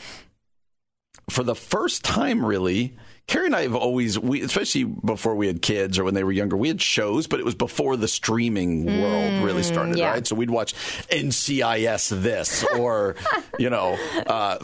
for 1.30 1.44
the 1.44 1.54
first 1.54 2.04
time, 2.04 2.44
really, 2.44 2.96
Carrie 3.28 3.46
and 3.46 3.54
I 3.56 3.62
have 3.62 3.76
always, 3.76 4.18
we, 4.18 4.42
especially 4.42 4.84
before 4.84 5.36
we 5.36 5.46
had 5.46 5.62
kids 5.62 5.98
or 5.98 6.04
when 6.04 6.14
they 6.14 6.24
were 6.24 6.32
younger, 6.32 6.56
we 6.56 6.66
had 6.68 6.82
shows, 6.82 7.28
but 7.28 7.38
it 7.38 7.44
was 7.46 7.54
before 7.54 7.96
the 7.96 8.08
streaming 8.08 8.84
world 8.86 9.44
really 9.44 9.62
started, 9.62 9.94
Mm, 9.94 9.98
yeah. 9.98 10.10
right? 10.10 10.26
So 10.26 10.34
we'd 10.34 10.50
watch 10.50 10.74
NCIS 11.10 12.22
this 12.22 12.64
or, 12.64 13.14
you 13.58 13.70
know, 13.70 13.96
uh, 14.26 14.58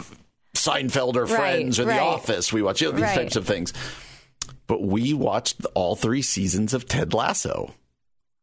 Seinfeld 0.68 1.16
or 1.16 1.24
Right, 1.24 1.36
Friends 1.36 1.80
or 1.80 1.84
right. 1.86 1.94
The 1.96 2.00
Office. 2.02 2.52
We 2.52 2.62
watch, 2.62 2.80
you 2.80 2.88
know, 2.88 2.92
these 2.92 3.02
Right. 3.04 3.14
types 3.16 3.36
of 3.36 3.46
things. 3.46 3.72
But 4.66 4.82
we 4.82 5.14
watched 5.14 5.64
all 5.74 5.96
three 5.96 6.22
seasons 6.22 6.74
of 6.74 6.86
Ted 6.86 7.14
Lasso 7.14 7.72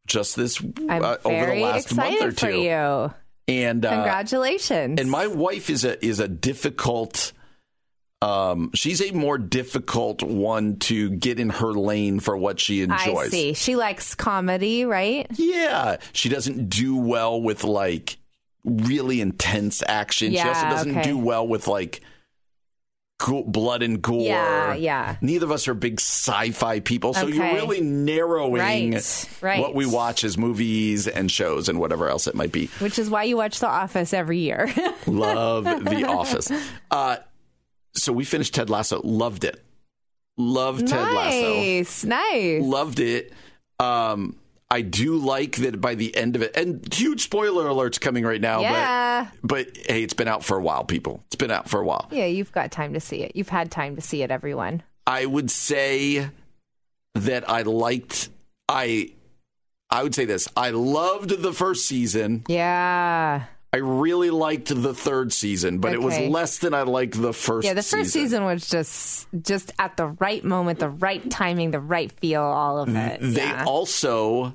just 0.07 0.35
this 0.35 0.59
uh, 0.89 1.17
over 1.23 1.45
the 1.45 1.61
last 1.61 1.95
month 1.95 2.21
or 2.21 2.31
two. 2.31 2.35
for 2.45 2.49
you. 2.51 3.13
And 3.47 3.85
uh, 3.85 3.91
Congratulations. 3.91 4.99
and 4.99 5.09
my 5.11 5.27
wife 5.27 5.69
is 5.69 5.85
a 5.85 6.03
is 6.03 6.19
a 6.19 6.27
difficult. 6.27 7.31
Um, 8.21 8.71
she's 8.73 9.01
a 9.03 9.11
more 9.11 9.38
difficult 9.38 10.23
one 10.23 10.77
to 10.79 11.11
get 11.11 11.39
in 11.39 11.49
her 11.51 11.73
lane 11.73 12.19
for 12.19 12.35
what 12.35 12.59
she 12.59 12.81
enjoys. 12.81 13.27
I 13.27 13.27
see. 13.27 13.53
She 13.53 13.75
likes 13.75 14.15
comedy, 14.15 14.83
right? 14.83 15.27
Yeah, 15.35 15.97
she 16.13 16.29
doesn't 16.29 16.69
do 16.69 16.95
well 16.97 17.39
with 17.39 17.63
like 17.63 18.17
really 18.63 19.21
intense 19.21 19.83
action. 19.88 20.31
she 20.31 20.39
also 20.39 20.67
doesn't 20.69 20.91
okay. 20.97 21.03
do 21.03 21.17
well 21.19 21.47
with 21.47 21.67
like 21.67 22.01
go- 23.19 23.43
blood 23.43 23.82
and 23.84 24.01
gore. 24.01 24.21
Yeah, 24.21 24.73
yeah. 24.75 25.15
Neither 25.21 25.45
of 25.45 25.51
us 25.51 25.67
are 25.67 25.73
big 25.73 25.99
sci-fi 25.99 26.80
people, 26.82 27.13
so 27.13 27.28
you're 27.28 27.43
really 27.54 27.82
narrowing 27.82 28.54
Right, 28.93 29.30
right. 29.41 29.60
what 29.62 29.73
we 29.75 29.86
watch 29.86 30.23
as 30.23 30.38
movies 30.38 31.08
and 31.08 31.32
shows 31.32 31.69
and 31.69 31.80
whatever 31.80 32.10
else 32.10 32.28
it 32.28 32.36
might 32.36 32.51
be. 32.51 32.67
Which 32.80 32.99
is 32.99 33.10
why 33.10 33.23
you 33.23 33.38
watch 33.38 33.60
The 33.60 33.67
Office 33.69 34.13
every 34.13 34.39
year. 34.39 34.71
Love 35.08 35.63
The 35.63 36.06
Office. 36.06 36.51
Uh, 36.91 37.17
so 37.93 38.12
we 38.13 38.25
finished 38.25 38.54
Ted 38.54 38.69
Lasso. 38.69 39.01
Loved 39.04 39.43
it. 39.43 39.63
Loved 40.38 40.88
Ted 40.88 41.13
Lasso. 41.13 41.56
Nice, 41.56 42.04
nice. 42.04 42.62
Loved 42.63 42.99
it. 42.99 43.32
Um, 43.80 44.36
I 44.69 44.82
do 44.82 45.17
like 45.17 45.58
that 45.58 45.80
by 45.80 45.95
the 45.95 46.15
end 46.15 46.36
of 46.36 46.41
it, 46.41 46.56
and 46.58 46.91
huge 46.93 47.21
spoiler 47.21 47.65
alerts 47.65 47.99
coming 47.99 48.23
right 48.23 48.41
now. 48.41 48.62
Yeah. 48.62 49.30
But, 49.41 49.67
but 49.67 49.78
hey, 49.86 50.04
it's 50.04 50.13
been 50.13 50.28
out 50.28 50.43
for 50.43 50.58
a 50.58 50.62
while, 50.62 50.84
people. 50.84 51.23
It's 51.28 51.36
been 51.36 51.51
out 51.51 51.69
for 51.69 51.80
a 51.80 51.86
while. 51.86 52.08
Yeah, 52.12 52.25
you've 52.25 52.51
got 52.51 52.71
time 52.71 52.93
to 52.93 52.99
see 52.99 53.21
it. 53.21 53.36
You've 53.36 53.49
had 53.49 53.71
time 53.71 53.95
to 53.95 54.01
see 54.01 54.23
it, 54.23 54.32
everyone. 54.32 54.82
I 55.06 55.25
would 55.25 55.51
say 55.51 56.30
that 57.13 57.49
I 57.49 57.62
liked 57.62 58.30
I 58.67 59.12
I 59.89 60.04
would 60.04 60.15
say 60.15 60.25
this. 60.25 60.47
I 60.58 60.71
loved 60.71 61.30
the 61.30 61.54
first 61.54 61.88
season. 61.88 62.43
Yeah. 62.47 63.45
I 63.75 63.79
really 63.79 64.29
liked 64.29 64.69
the 64.69 64.93
third 64.93 65.33
season, 65.33 65.79
but 65.79 65.91
it 65.91 66.01
was 66.01 66.17
less 66.17 66.59
than 66.59 66.73
I 66.73 66.83
liked 66.83 67.21
the 67.21 67.33
first 67.33 67.65
Yeah, 67.65 67.73
the 67.73 67.83
first 67.83 68.11
season 68.11 68.45
was 68.45 68.69
just 68.69 69.27
just 69.41 69.73
at 69.77 69.97
the 69.97 70.07
right 70.07 70.41
moment, 70.45 70.79
the 70.79 70.88
right 70.88 71.29
timing, 71.29 71.71
the 71.71 71.81
right 71.81 72.09
feel, 72.09 72.41
all 72.41 72.79
of 72.79 72.95
it. 72.95 73.19
They 73.19 73.41
yeah. 73.41 73.65
also 73.67 74.53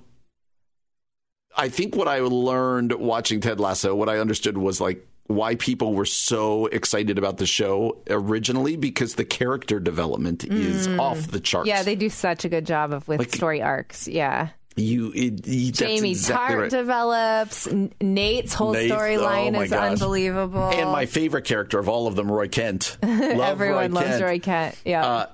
I 1.55 1.69
think 1.69 1.97
what 1.97 2.09
I 2.09 2.21
learned 2.21 2.93
watching 2.93 3.43
Ted 3.43 3.61
Lasso, 3.61 3.95
what 3.95 4.09
I 4.09 4.21
understood 4.21 4.57
was 4.57 4.81
like 4.81 5.07
why 5.27 5.55
people 5.57 5.93
were 5.93 6.07
so 6.07 6.65
excited 6.67 7.19
about 7.19 7.37
the 7.37 7.47
show 7.47 7.99
originally 8.09 8.77
because 8.77 9.17
the 9.17 9.27
character 9.27 9.79
development 9.79 10.45
is 10.45 10.89
off 10.99 11.27
the 11.27 11.41
charts. 11.41 11.67
Mm. 11.69 11.73
yeah, 11.73 11.83
they 11.83 11.95
do 11.95 12.09
such 12.09 12.47
a 12.47 12.49
good 12.49 12.65
job 12.65 12.95
of 12.95 13.07
with 13.07 13.19
Like- 13.19 13.35
story 13.35 13.61
arcs. 13.61 14.09
Yeah. 14.09 14.49
You 14.77 15.13
it, 15.15 15.43
Jamie 15.73 16.11
exactly 16.13 16.57
Tartt 16.57 16.61
right. 16.63 16.71
develops. 16.71 17.69
Nate's 18.01 18.55
whole 18.55 18.75
storyline 18.75 19.57
oh 19.57 19.63
is 19.63 19.71
gosh. 19.71 19.93
unbelievable. 19.93 20.71
and 20.71 20.91
my 20.91 21.07
favorite 21.07 21.45
character 21.45 21.79
of 21.79 21.89
all 21.89 22.07
of 22.07 22.15
them, 22.17 22.31
Roy 22.31 22.49
Kent. 22.49 22.97
Love 23.03 23.41
Everyone 23.41 23.93
Roy 23.93 24.01
loves 24.01 24.07
Kent. 24.09 24.23
Roy 24.23 24.39
Kent. 24.39 24.77
Yeah. 24.85 25.05
Uh, 25.07 25.27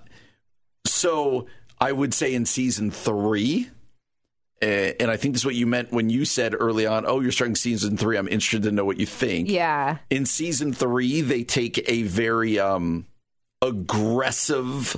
So 0.87 1.47
I 1.79 1.93
would 1.93 2.15
say 2.15 2.35
in 2.35 2.47
season 2.47 2.91
three, 2.91 3.69
uh, 4.63 4.65
and 4.65 5.11
I 5.11 5.19
think 5.19 5.35
this 5.35 5.43
is 5.43 5.47
what 5.47 5.55
you 5.55 5.67
meant 5.67 5.93
when 5.93 6.09
you 6.09 6.25
said 6.25 6.55
early 6.59 6.87
on, 6.87 7.05
"Oh, 7.07 7.21
you're 7.21 7.31
starting 7.31 7.57
season 7.57 7.99
three. 7.99 8.17
I'm 8.17 8.29
interested 8.29 8.63
to 8.63 8.73
know 8.73 8.87
what 8.87 8.99
you 8.99 9.05
think." 9.07 9.51
yeah. 9.51 9.99
In 10.09 10.25
season 10.25 10.73
three, 10.73 11.21
they 11.21 11.45
take 11.45 11.87
a 11.89 12.03
very 12.05 12.59
um, 12.59 13.07
aggressive 13.61 14.97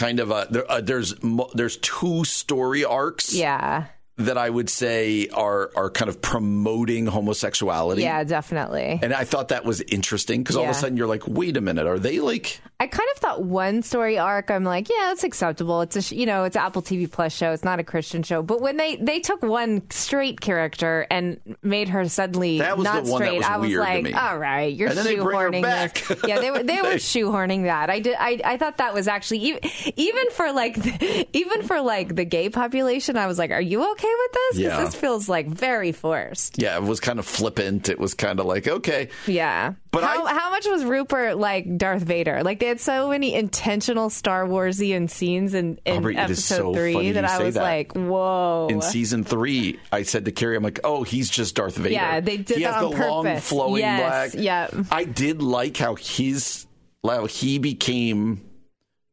kind 0.00 0.18
of 0.18 0.30
a. 0.30 0.46
There, 0.50 0.70
uh, 0.70 0.80
there's 0.80 1.14
there's 1.54 1.76
two 1.76 2.24
story 2.24 2.84
arcs 2.84 3.34
Yeah. 3.34 3.86
That 4.26 4.38
I 4.38 4.48
would 4.48 4.70
say 4.70 5.28
are 5.28 5.70
are 5.76 5.90
kind 5.90 6.08
of 6.08 6.20
promoting 6.22 7.06
homosexuality. 7.06 8.02
Yeah, 8.02 8.24
definitely. 8.24 8.98
And 9.02 9.12
I 9.12 9.24
thought 9.24 9.48
that 9.48 9.64
was 9.64 9.80
interesting 9.82 10.42
because 10.42 10.56
all 10.56 10.64
of 10.64 10.70
a 10.70 10.74
sudden 10.74 10.96
you're 10.96 11.06
like, 11.06 11.26
wait 11.26 11.56
a 11.56 11.60
minute, 11.60 11.86
are 11.86 11.98
they 11.98 12.20
like 12.20 12.60
I 12.80 12.86
kind 12.86 13.08
of 13.14 13.20
thought 13.20 13.42
one 13.42 13.82
story 13.82 14.16
arc. 14.18 14.50
I'm 14.50 14.64
like, 14.64 14.88
yeah, 14.88 15.12
it's 15.12 15.22
acceptable. 15.22 15.82
It's 15.82 15.96
a 15.96 16.02
sh- 16.02 16.12
you 16.12 16.24
know, 16.24 16.44
it's 16.44 16.56
an 16.56 16.62
Apple 16.62 16.80
TV 16.80 17.10
Plus 17.10 17.30
show. 17.34 17.52
It's 17.52 17.62
not 17.62 17.78
a 17.78 17.84
Christian 17.84 18.22
show. 18.22 18.40
But 18.42 18.62
when 18.62 18.78
they 18.78 18.96
they 18.96 19.20
took 19.20 19.42
one 19.42 19.82
straight 19.90 20.40
character 20.40 21.06
and 21.10 21.38
made 21.62 21.90
her 21.90 22.08
suddenly 22.08 22.58
That 22.58 22.78
was 22.78 22.86
not 22.86 23.04
the 23.04 23.12
one 23.12 23.20
that 23.20 23.26
straight, 23.26 23.36
was 23.38 23.46
I 23.46 23.56
was 23.58 23.74
like, 23.74 24.14
all 24.16 24.38
right, 24.38 24.74
you're 24.74 24.88
And 24.88 24.96
then 24.96 25.04
they 25.04 25.16
bring 25.16 25.26
her 25.26 25.50
shoehorning 25.50 26.08
this. 26.08 26.22
Yeah, 26.26 26.40
they 26.40 26.50
were 26.50 26.62
they 26.62 26.80
were 26.80 26.94
shoehorning 26.94 27.64
that. 27.64 27.90
I 27.90 28.00
did. 28.00 28.16
I 28.18 28.40
I 28.44 28.56
thought 28.56 28.78
that 28.78 28.94
was 28.94 29.08
actually 29.08 29.40
even 29.40 29.60
even 29.96 30.30
for 30.30 30.50
like 30.50 30.82
the, 30.82 31.28
even 31.36 31.62
for 31.64 31.82
like 31.82 32.14
the 32.14 32.24
gay 32.24 32.48
population. 32.48 33.18
I 33.18 33.26
was 33.26 33.38
like, 33.38 33.50
are 33.50 33.60
you 33.60 33.92
okay 33.92 34.09
with 34.18 34.32
this? 34.32 34.56
Because 34.58 34.78
Yeah. 34.78 34.84
this 34.84 34.94
feels 34.94 35.28
like 35.28 35.46
very 35.48 35.92
forced. 35.92 36.60
Yeah, 36.60 36.76
it 36.76 36.82
was 36.82 37.00
kind 37.00 37.18
of 37.18 37.26
flippant. 37.26 37.88
It 37.88 37.98
was 37.98 38.14
kind 38.14 38.40
of 38.40 38.46
like, 38.46 38.66
okay. 38.68 39.08
Yeah. 39.26 39.74
But 39.92 40.04
how, 40.04 40.24
I- 40.24 40.34
how 40.34 40.50
much 40.50 40.66
was 40.66 40.84
Rupert 40.84 41.36
like 41.38 41.76
Darth 41.76 42.02
Vader? 42.02 42.42
Like 42.44 42.60
they 42.60 42.66
had 42.66 42.80
so 42.80 43.08
many 43.08 43.34
intentional 43.34 44.08
Star 44.10 44.46
Warsian 44.46 45.10
scenes 45.10 45.54
in, 45.54 45.78
in 45.84 46.16
episode 46.16 46.56
so 46.56 46.74
three 46.74 47.12
that 47.12 47.24
I 47.24 47.42
was 47.42 47.54
that. 47.54 47.62
like, 47.62 47.92
whoa. 47.94 48.68
In 48.70 48.82
season 48.82 49.24
three, 49.24 49.80
I 49.90 50.02
said 50.02 50.24
to 50.26 50.32
Carrie, 50.32 50.56
I'm 50.56 50.62
like, 50.62 50.80
oh, 50.84 51.02
he's 51.02 51.28
just 51.30 51.54
Darth 51.56 51.76
Vader. 51.76 51.90
Yeah, 51.94 52.20
they 52.20 52.36
did 52.36 52.56
he 52.58 52.62
that 52.64 52.74
has 52.74 52.84
on 52.84 52.90
the 52.92 53.06
long 53.08 53.36
flowing 53.38 53.80
Yes, 53.80 54.34
black. 54.34 54.42
yeah. 54.44 54.68
I 54.92 55.04
did 55.04 55.42
like 55.42 55.76
how 55.76 55.94
his 55.96 56.66
how 57.04 57.26
he 57.26 57.58
became 57.58 58.42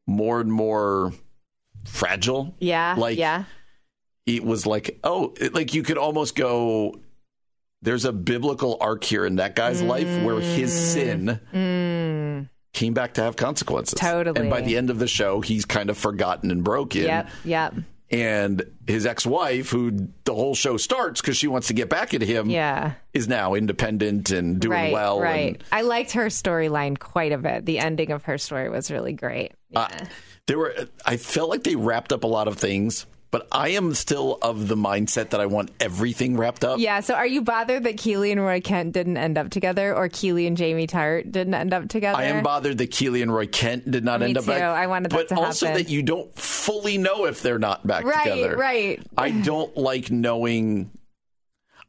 more 0.05 0.39
and 0.41 0.51
more 0.51 1.11
fragile. 1.85 2.55
yeah. 2.59 2.95
like 2.97 3.17
yeah. 3.17 3.45
It 4.27 4.43
was 4.43 4.67
like, 4.67 4.99
oh, 5.03 5.33
it, 5.39 5.55
like 5.55 5.73
you 5.73 5.81
could 5.81 5.97
almost 5.97 6.35
go. 6.35 6.99
There's 7.81 8.05
a 8.05 8.11
biblical 8.11 8.77
arc 8.81 9.03
here 9.03 9.25
in 9.25 9.37
that 9.37 9.55
guy's 9.55 9.81
life 9.81 10.07
where 10.23 10.39
his 10.39 10.73
sin 10.73 11.39
came 12.73 12.93
back 12.93 13.13
to 13.15 13.21
have 13.21 13.35
consequences. 13.35 13.97
Mm. 13.97 14.01
Totally. 14.11 14.39
And 14.41 14.49
by 14.49 14.61
the 14.61 14.77
end 14.77 14.89
of 14.89 14.99
the 14.99 15.07
show, 15.07 15.41
he's 15.41 15.65
kind 15.65 15.89
of 15.89 15.97
forgotten 15.97 16.51
and 16.51 16.63
broken. 16.63 17.03
Yep. 17.03 17.29
Yep. 17.45 17.73
And 18.09 18.63
his 18.87 19.05
ex-wife, 19.05 19.69
who 19.69 20.09
the 20.23 20.33
whole 20.33 20.55
show 20.55 20.77
starts 20.77 21.19
because 21.21 21.35
she 21.37 21.47
wants 21.47 21.67
to 21.67 21.73
get 21.73 21.89
back 21.89 22.13
at 22.13 22.21
him, 22.21 22.49
Yeah. 22.49 22.93
is 23.13 23.27
now 23.27 23.53
independent 23.53 24.31
and 24.31 24.59
doing 24.59 24.71
right. 24.77 24.93
well. 24.93 25.19
right. 25.19 25.55
And, 25.55 25.63
I 25.71 25.81
liked 25.81 26.13
her 26.13 26.27
storyline 26.27 26.97
quite 26.97 27.31
a 27.33 27.37
bit. 27.37 27.65
The 27.65 27.79
ending 27.79 28.11
of 28.11 28.23
her 28.23 28.37
story 28.37 28.69
was 28.69 28.89
really 28.89 29.13
great. 29.13 29.51
uh, 29.75 29.89
there 30.47 30.57
were, 30.57 30.73
I 31.05 31.17
felt 31.17 31.49
like 31.49 31.63
they 31.63 31.75
wrapped 31.75 32.13
up 32.13 32.23
a 32.23 32.27
lot 32.27 32.47
of 32.47 32.57
things, 32.57 33.05
but 33.31 33.47
I 33.51 33.69
am 33.69 33.93
still 33.93 34.37
of 34.41 34.67
the 34.67 34.75
mindset 34.75 35.31
that 35.31 35.41
I 35.41 35.45
want 35.47 35.71
everything 35.79 36.37
wrapped 36.37 36.63
up. 36.63 36.79
Yeah, 36.79 36.99
so 37.01 37.13
are 37.13 37.27
you 37.27 37.41
bothered 37.41 37.83
that 37.83 37.97
Keeley 37.97 38.31
and 38.31 38.41
Roy 38.41 38.61
Kent 38.61 38.93
didn't 38.93 39.17
end 39.17 39.37
up 39.37 39.49
together 39.49 39.95
or 39.95 40.07
Keeley 40.09 40.47
and 40.47 40.55
Jamie 40.55 40.87
Tartt 40.87 41.31
didn't 41.31 41.53
end 41.53 41.73
up 41.73 41.89
together? 41.89 42.17
I 42.17 42.25
am 42.25 42.43
bothered 42.43 42.77
that 42.77 42.91
Keeley 42.91 43.21
and 43.21 43.33
Roy 43.33 43.47
Kent 43.47 43.89
did 43.91 44.03
not 44.05 44.21
Me 44.21 44.27
end 44.27 44.37
up 44.37 44.45
too. 44.45 44.51
back. 44.51 44.61
I 44.61 44.87
wanted 44.87 45.11
that 45.11 45.15
but 45.15 45.35
to 45.35 45.39
also 45.39 45.67
that 45.67 45.89
you 45.89 46.03
don't 46.03 46.33
fully 46.35 46.97
know 46.97 47.25
if 47.25 47.41
they're 47.41 47.59
not 47.59 47.85
back 47.85 48.05
Right, 48.05 48.23
together. 48.29 48.55
right. 48.57 49.01
I 49.17 49.31
don't 49.31 49.75
like 49.75 50.09
knowing. 50.11 50.91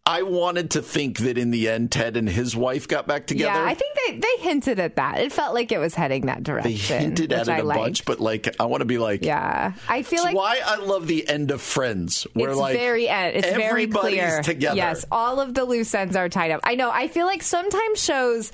I 0.09 0.23
wanted 0.23 0.71
to 0.71 0.81
think 0.83 1.19
that 1.19 1.37
in 1.37 1.51
the 1.51 1.69
end, 1.69 1.93
Ted 1.93 2.17
and 2.17 2.27
his 2.27 2.57
wife 2.57 2.89
got 2.89 3.07
back 3.07 3.27
together. 3.27 3.53
Yeah, 3.61 3.67
I 3.67 3.75
think 3.75 3.95
they, 4.07 4.17
they 4.19 4.43
hinted 4.43 4.81
at 4.81 4.97
that. 4.97 5.21
It 5.21 5.33
felt 5.33 5.53
like 5.53 5.71
it 5.71 5.77
was 5.79 5.95
heading 5.95 6.27
that 6.27 6.43
direction. 6.43 6.73
they 6.73 6.77
hinted 6.79 7.31
at 7.33 7.49
it 7.49 7.51
I 7.51 7.59
a 7.59 7.63
liked. 7.63 7.79
bunch, 7.79 8.05
but 8.07 8.19
like 8.19 8.57
I 8.59 8.65
want 8.65 8.81
to 8.81 8.87
be 8.87 8.97
like, 8.97 9.23
Yeah, 9.23 9.75
I 9.87 10.03
feel 10.03 10.21
It's 10.21 10.25
like 10.25 10.35
why 10.35 10.61
I 10.65 10.77
love 10.77 11.07
the 11.07 11.29
end 11.29 11.51
of 11.51 11.61
Friends, 11.61 12.27
where 12.33 12.49
it's 12.49 12.59
like 12.59 12.79
very 12.79 13.07
end. 13.07 13.37
It's 13.37 13.49
very 13.55 13.87
clear. 13.87 14.41
together. 14.43 14.77
Yes, 14.77 15.05
all 15.13 15.41
of 15.41 15.53
the 15.53 15.65
loose 15.65 15.95
ends 15.95 16.17
are 16.17 16.31
tied 16.31 16.53
up. 16.53 16.61
I 16.65 16.75
know. 16.75 16.91
I 16.91 17.09
feel 17.09 17.27
like 17.27 17.43
sometimes 17.43 18.03
shows 18.03 18.51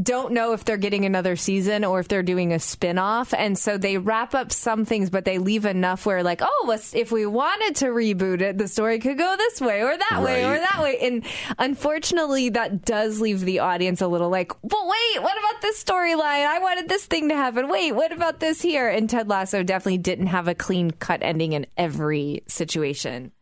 don't 0.00 0.32
know 0.32 0.52
if 0.52 0.64
they're 0.64 0.76
getting 0.76 1.04
another 1.04 1.34
season 1.34 1.84
or 1.84 1.98
if 1.98 2.08
they're 2.08 2.22
doing 2.22 2.52
a 2.52 2.58
spin-off. 2.58 3.34
And 3.34 3.58
so 3.58 3.78
they 3.78 3.98
wrap 3.98 4.34
up 4.34 4.52
some 4.52 4.84
things 4.84 5.10
but 5.10 5.24
they 5.24 5.38
leave 5.38 5.64
enough 5.64 6.06
where 6.06 6.22
like 6.22 6.40
oh 6.42 6.78
if 6.92 7.10
we 7.10 7.26
wanted 7.26 7.76
to 7.76 7.86
reboot 7.86 8.40
it 8.40 8.58
the 8.58 8.68
story 8.68 8.98
could 8.98 9.18
go 9.18 9.34
this 9.36 9.60
way 9.60 9.82
or 9.82 9.96
that 9.96 10.22
way 10.22 10.44
or 10.44 10.58
that 10.58 10.80
way. 10.82 10.98
And 11.00 11.24
unfortunately 11.58 12.50
that 12.50 12.84
does 12.84 13.20
leave 13.20 13.40
the 13.40 13.60
audience 13.60 14.00
a 14.00 14.08
little 14.08 14.30
like 14.30 14.52
but 14.62 14.86
wait 14.86 15.22
what 15.22 15.38
about 15.38 15.62
this 15.62 15.82
storyline? 15.82 16.46
I 16.46 16.58
wanted 16.60 16.88
this 16.88 17.06
thing 17.06 17.28
to 17.30 17.36
happen. 17.36 17.68
Wait 17.68 17.92
what 17.92 18.12
about 18.12 18.40
this 18.40 18.60
here? 18.60 18.88
And 18.88 19.10
ted 19.10 19.28
lasso 19.28 19.62
definitely 19.62 19.98
didn't 19.98 20.28
have 20.28 20.48
a 20.48 20.54
clean 20.54 20.90
cut 20.90 21.22
ending 21.22 21.52
in 21.52 21.66
every 21.76 22.42
situation. 22.46 23.32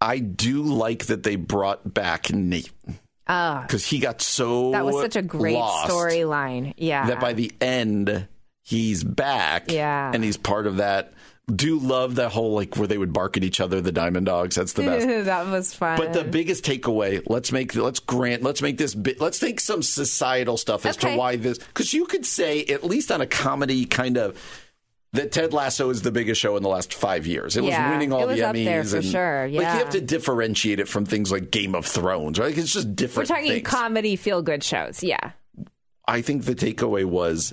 I 0.00 0.18
do 0.18 0.62
like 0.62 1.06
that 1.06 1.22
they 1.22 1.36
brought 1.36 1.92
back 1.92 2.32
Nate. 2.32 2.70
Because 3.30 3.86
he 3.86 3.98
got 4.00 4.20
so 4.20 4.72
That 4.72 4.84
was 4.84 5.00
such 5.00 5.16
a 5.16 5.22
great 5.22 5.56
storyline. 5.56 6.74
Yeah. 6.76 7.06
that 7.06 7.20
by 7.20 7.32
the 7.32 7.52
end 7.60 8.26
he's 8.64 9.04
back. 9.04 9.70
Yeah. 9.70 10.10
and 10.12 10.24
he's 10.24 10.36
part 10.36 10.66
of 10.66 10.78
that. 10.78 11.12
Do 11.52 11.80
love 11.80 12.14
that 12.16 12.30
whole 12.30 12.54
like 12.54 12.76
where 12.76 12.86
they 12.86 12.98
would 12.98 13.12
bark 13.12 13.36
at 13.36 13.42
each 13.42 13.60
other, 13.60 13.80
the 13.80 13.90
Diamond 13.90 14.26
Dogs. 14.26 14.54
That's 14.54 14.72
the 14.74 14.82
best. 14.82 15.06
that 15.26 15.46
was 15.48 15.74
fun. 15.74 15.98
But 15.98 16.12
the 16.12 16.22
biggest 16.22 16.64
takeaway, 16.64 17.22
let's 17.26 17.50
make 17.50 17.74
let's 17.74 17.98
grant 17.98 18.42
let's 18.44 18.62
make 18.62 18.78
this 18.78 18.94
bit 18.94 19.20
let's 19.20 19.40
take 19.40 19.58
some 19.58 19.82
societal 19.82 20.56
stuff 20.56 20.86
as 20.86 20.96
Okay. 20.96 21.12
to 21.12 21.18
why 21.18 21.36
this 21.36 21.58
because 21.58 21.92
you 21.92 22.04
could 22.06 22.24
say 22.24 22.64
at 22.66 22.84
least 22.84 23.10
on 23.10 23.20
a 23.20 23.26
comedy 23.26 23.84
kind 23.84 24.16
of 24.16 24.36
that 25.12 25.32
Ted 25.32 25.52
Lasso 25.52 25.90
is 25.90 26.02
the 26.02 26.12
biggest 26.12 26.40
show 26.40 26.56
in 26.56 26.62
the 26.62 26.68
last 26.68 26.94
five 26.94 27.26
years. 27.26 27.56
It 27.56 27.64
Yeah, 27.64 27.84
was 27.86 27.92
winning 27.94 28.12
all 28.12 28.26
the 28.26 28.38
Emmys. 28.38 28.94
and, 28.94 29.04
sure, 29.04 29.42
Like 29.48 29.52
you 29.52 29.60
have 29.62 29.90
to 29.90 30.00
differentiate 30.00 30.78
it 30.80 30.88
from 30.88 31.04
things 31.04 31.32
like 31.32 31.50
Game 31.50 31.74
of 31.74 31.84
Thrones, 31.86 32.38
right? 32.38 32.46
Like, 32.48 32.58
it's 32.58 32.72
just 32.72 32.94
different. 32.94 33.28
We're 33.28 33.34
talking 33.36 33.50
things. 33.52 33.68
comedy 33.68 34.16
feel 34.16 34.40
good 34.42 34.62
shows. 34.62 35.02
Yeah. 35.02 35.32
I 36.06 36.22
think 36.22 36.44
the 36.44 36.54
takeaway 36.54 37.04
was 37.04 37.52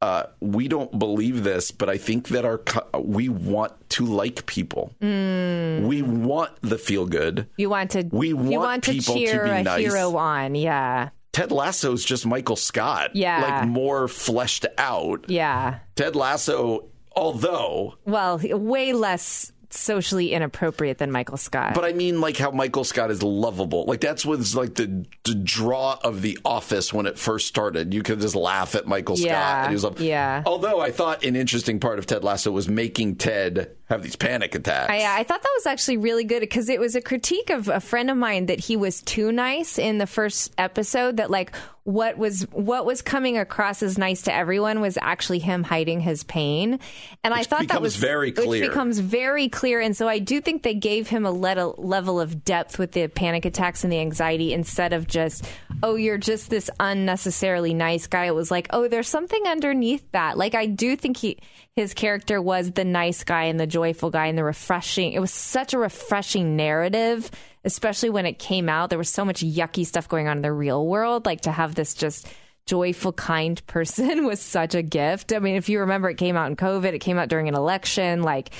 uh, 0.00 0.24
we 0.40 0.68
don't 0.68 0.96
believe 0.96 1.42
this, 1.42 1.70
but 1.72 1.88
I 1.90 1.96
think 1.98 2.28
that 2.28 2.44
our 2.44 2.58
co- 2.58 3.00
we 3.00 3.28
want 3.28 3.72
to 3.90 4.04
like 4.06 4.46
people. 4.46 4.92
Mm. 5.02 5.88
We 5.88 6.02
want 6.02 6.52
the 6.60 6.78
feel 6.78 7.04
good. 7.06 7.48
You 7.56 7.68
want 7.68 7.90
to 7.92 8.04
We 8.12 8.28
you 8.28 8.36
want 8.36 8.52
want 8.52 8.84
to 8.84 8.92
people 8.92 9.14
to 9.14 9.20
cheer 9.20 9.44
be 9.44 9.50
a 9.50 9.62
nice. 9.64 9.80
hero 9.80 10.16
on. 10.16 10.54
Yeah. 10.54 11.08
Ted 11.38 11.52
Lasso's 11.52 12.04
just 12.04 12.26
Michael 12.26 12.56
Scott. 12.56 13.14
Yeah. 13.14 13.40
like 13.40 13.68
more 13.68 14.08
fleshed 14.08 14.66
out. 14.76 15.26
Yeah. 15.28 15.78
Ted 15.94 16.16
Lasso, 16.16 16.86
although 17.14 17.94
Well, 18.04 18.40
way 18.42 18.92
less 18.92 19.52
socially 19.70 20.32
inappropriate 20.32 20.98
than 20.98 21.10
Michael 21.10 21.36
Scott. 21.36 21.74
But 21.74 21.84
I 21.84 21.92
mean, 21.92 22.20
like 22.20 22.36
how 22.36 22.50
Michael 22.50 22.84
Scott 22.84 23.10
is 23.10 23.22
lovable. 23.22 23.84
Like 23.84 24.00
that's 24.00 24.24
was 24.24 24.54
like 24.56 24.74
the, 24.74 25.06
the 25.24 25.34
draw 25.34 25.98
of 26.02 26.22
The 26.22 26.38
Office 26.44 26.92
when 26.92 27.06
it 27.06 27.18
first 27.18 27.46
started. 27.46 27.92
You 27.92 28.02
could 28.02 28.20
just 28.20 28.34
laugh 28.34 28.74
at 28.74 28.86
Michael 28.86 29.16
Scott. 29.16 29.28
Yeah, 29.28 29.62
And 29.62 29.68
he 29.70 29.74
was 29.74 29.84
like, 29.84 30.00
yeah. 30.00 30.42
Although 30.46 30.80
I 30.80 30.90
thought 30.90 31.24
an 31.24 31.36
interesting 31.36 31.80
part 31.80 31.98
of 31.98 32.06
Ted 32.06 32.24
Lasso 32.24 32.50
was 32.50 32.68
making 32.68 33.16
Ted 33.16 33.76
have 33.88 34.02
these 34.02 34.16
panic 34.16 34.54
attacks. 34.54 34.90
I, 34.90 35.20
I 35.20 35.22
thought 35.24 35.42
that 35.42 35.52
was 35.56 35.66
actually 35.66 35.96
really 35.96 36.24
good 36.24 36.40
because 36.40 36.68
it 36.68 36.78
was 36.78 36.94
a 36.94 37.00
critique 37.00 37.50
of 37.50 37.68
a 37.68 37.80
friend 37.80 38.10
of 38.10 38.16
mine 38.16 38.46
that 38.46 38.60
he 38.60 38.76
was 38.76 39.00
too 39.02 39.32
nice 39.32 39.78
in 39.78 39.98
the 39.98 40.06
first 40.06 40.52
episode. 40.58 41.16
That 41.16 41.30
like 41.30 41.54
what 41.88 42.18
was 42.18 42.42
what 42.52 42.84
was 42.84 43.00
coming 43.00 43.38
across 43.38 43.82
as 43.82 43.96
nice 43.96 44.20
to 44.20 44.34
everyone 44.34 44.82
was 44.82 44.98
actually 45.00 45.38
him 45.38 45.62
hiding 45.62 46.00
his 46.00 46.22
pain, 46.22 46.80
and 47.24 47.32
I 47.32 47.44
thought 47.44 47.68
that 47.68 47.80
was 47.80 47.96
very 47.96 48.30
clear. 48.30 48.46
Which 48.46 48.60
becomes 48.60 48.98
very 48.98 49.48
clear, 49.48 49.80
and 49.80 49.96
so 49.96 50.06
I 50.06 50.18
do 50.18 50.42
think 50.42 50.64
they 50.64 50.74
gave 50.74 51.08
him 51.08 51.24
a 51.24 51.30
le- 51.30 51.74
level 51.78 52.20
of 52.20 52.44
depth 52.44 52.78
with 52.78 52.92
the 52.92 53.08
panic 53.08 53.46
attacks 53.46 53.84
and 53.84 53.92
the 53.92 54.00
anxiety 54.00 54.52
instead 54.52 54.92
of 54.92 55.06
just 55.06 55.46
oh 55.82 55.94
you're 55.94 56.18
just 56.18 56.50
this 56.50 56.68
unnecessarily 56.78 57.72
nice 57.72 58.06
guy. 58.06 58.26
It 58.26 58.34
was 58.34 58.50
like 58.50 58.66
oh 58.68 58.86
there's 58.86 59.08
something 59.08 59.46
underneath 59.46 60.12
that. 60.12 60.36
Like 60.36 60.54
I 60.54 60.66
do 60.66 60.94
think 60.94 61.16
he 61.16 61.38
his 61.74 61.94
character 61.94 62.42
was 62.42 62.72
the 62.72 62.84
nice 62.84 63.24
guy 63.24 63.44
and 63.44 63.58
the 63.58 63.66
joyful 63.66 64.10
guy 64.10 64.26
and 64.26 64.36
the 64.36 64.44
refreshing. 64.44 65.14
It 65.14 65.20
was 65.20 65.32
such 65.32 65.72
a 65.72 65.78
refreshing 65.78 66.54
narrative, 66.54 67.30
especially 67.68 68.08
when 68.08 68.24
it 68.24 68.38
came 68.38 68.68
out. 68.68 68.88
There 68.88 68.98
was 68.98 69.10
so 69.10 69.26
much 69.26 69.42
yucky 69.42 69.84
stuff 69.84 70.08
going 70.08 70.26
on 70.26 70.38
in 70.38 70.42
the 70.42 70.52
real 70.52 70.86
world. 70.86 71.26
Like 71.26 71.42
to 71.42 71.52
have 71.52 71.74
this 71.74 71.92
just 71.92 72.26
joyful, 72.64 73.12
kind 73.12 73.64
person 73.66 74.26
was 74.26 74.40
such 74.40 74.74
a 74.74 74.82
gift. 74.82 75.34
I 75.34 75.38
mean, 75.38 75.54
if 75.54 75.68
you 75.68 75.80
remember, 75.80 76.08
it 76.08 76.16
came 76.16 76.34
out 76.34 76.48
in 76.48 76.56
COVID, 76.56 76.94
it 76.94 77.00
came 77.00 77.18
out 77.18 77.28
during 77.28 77.46
an 77.46 77.54
election. 77.54 78.22
Like, 78.22 78.50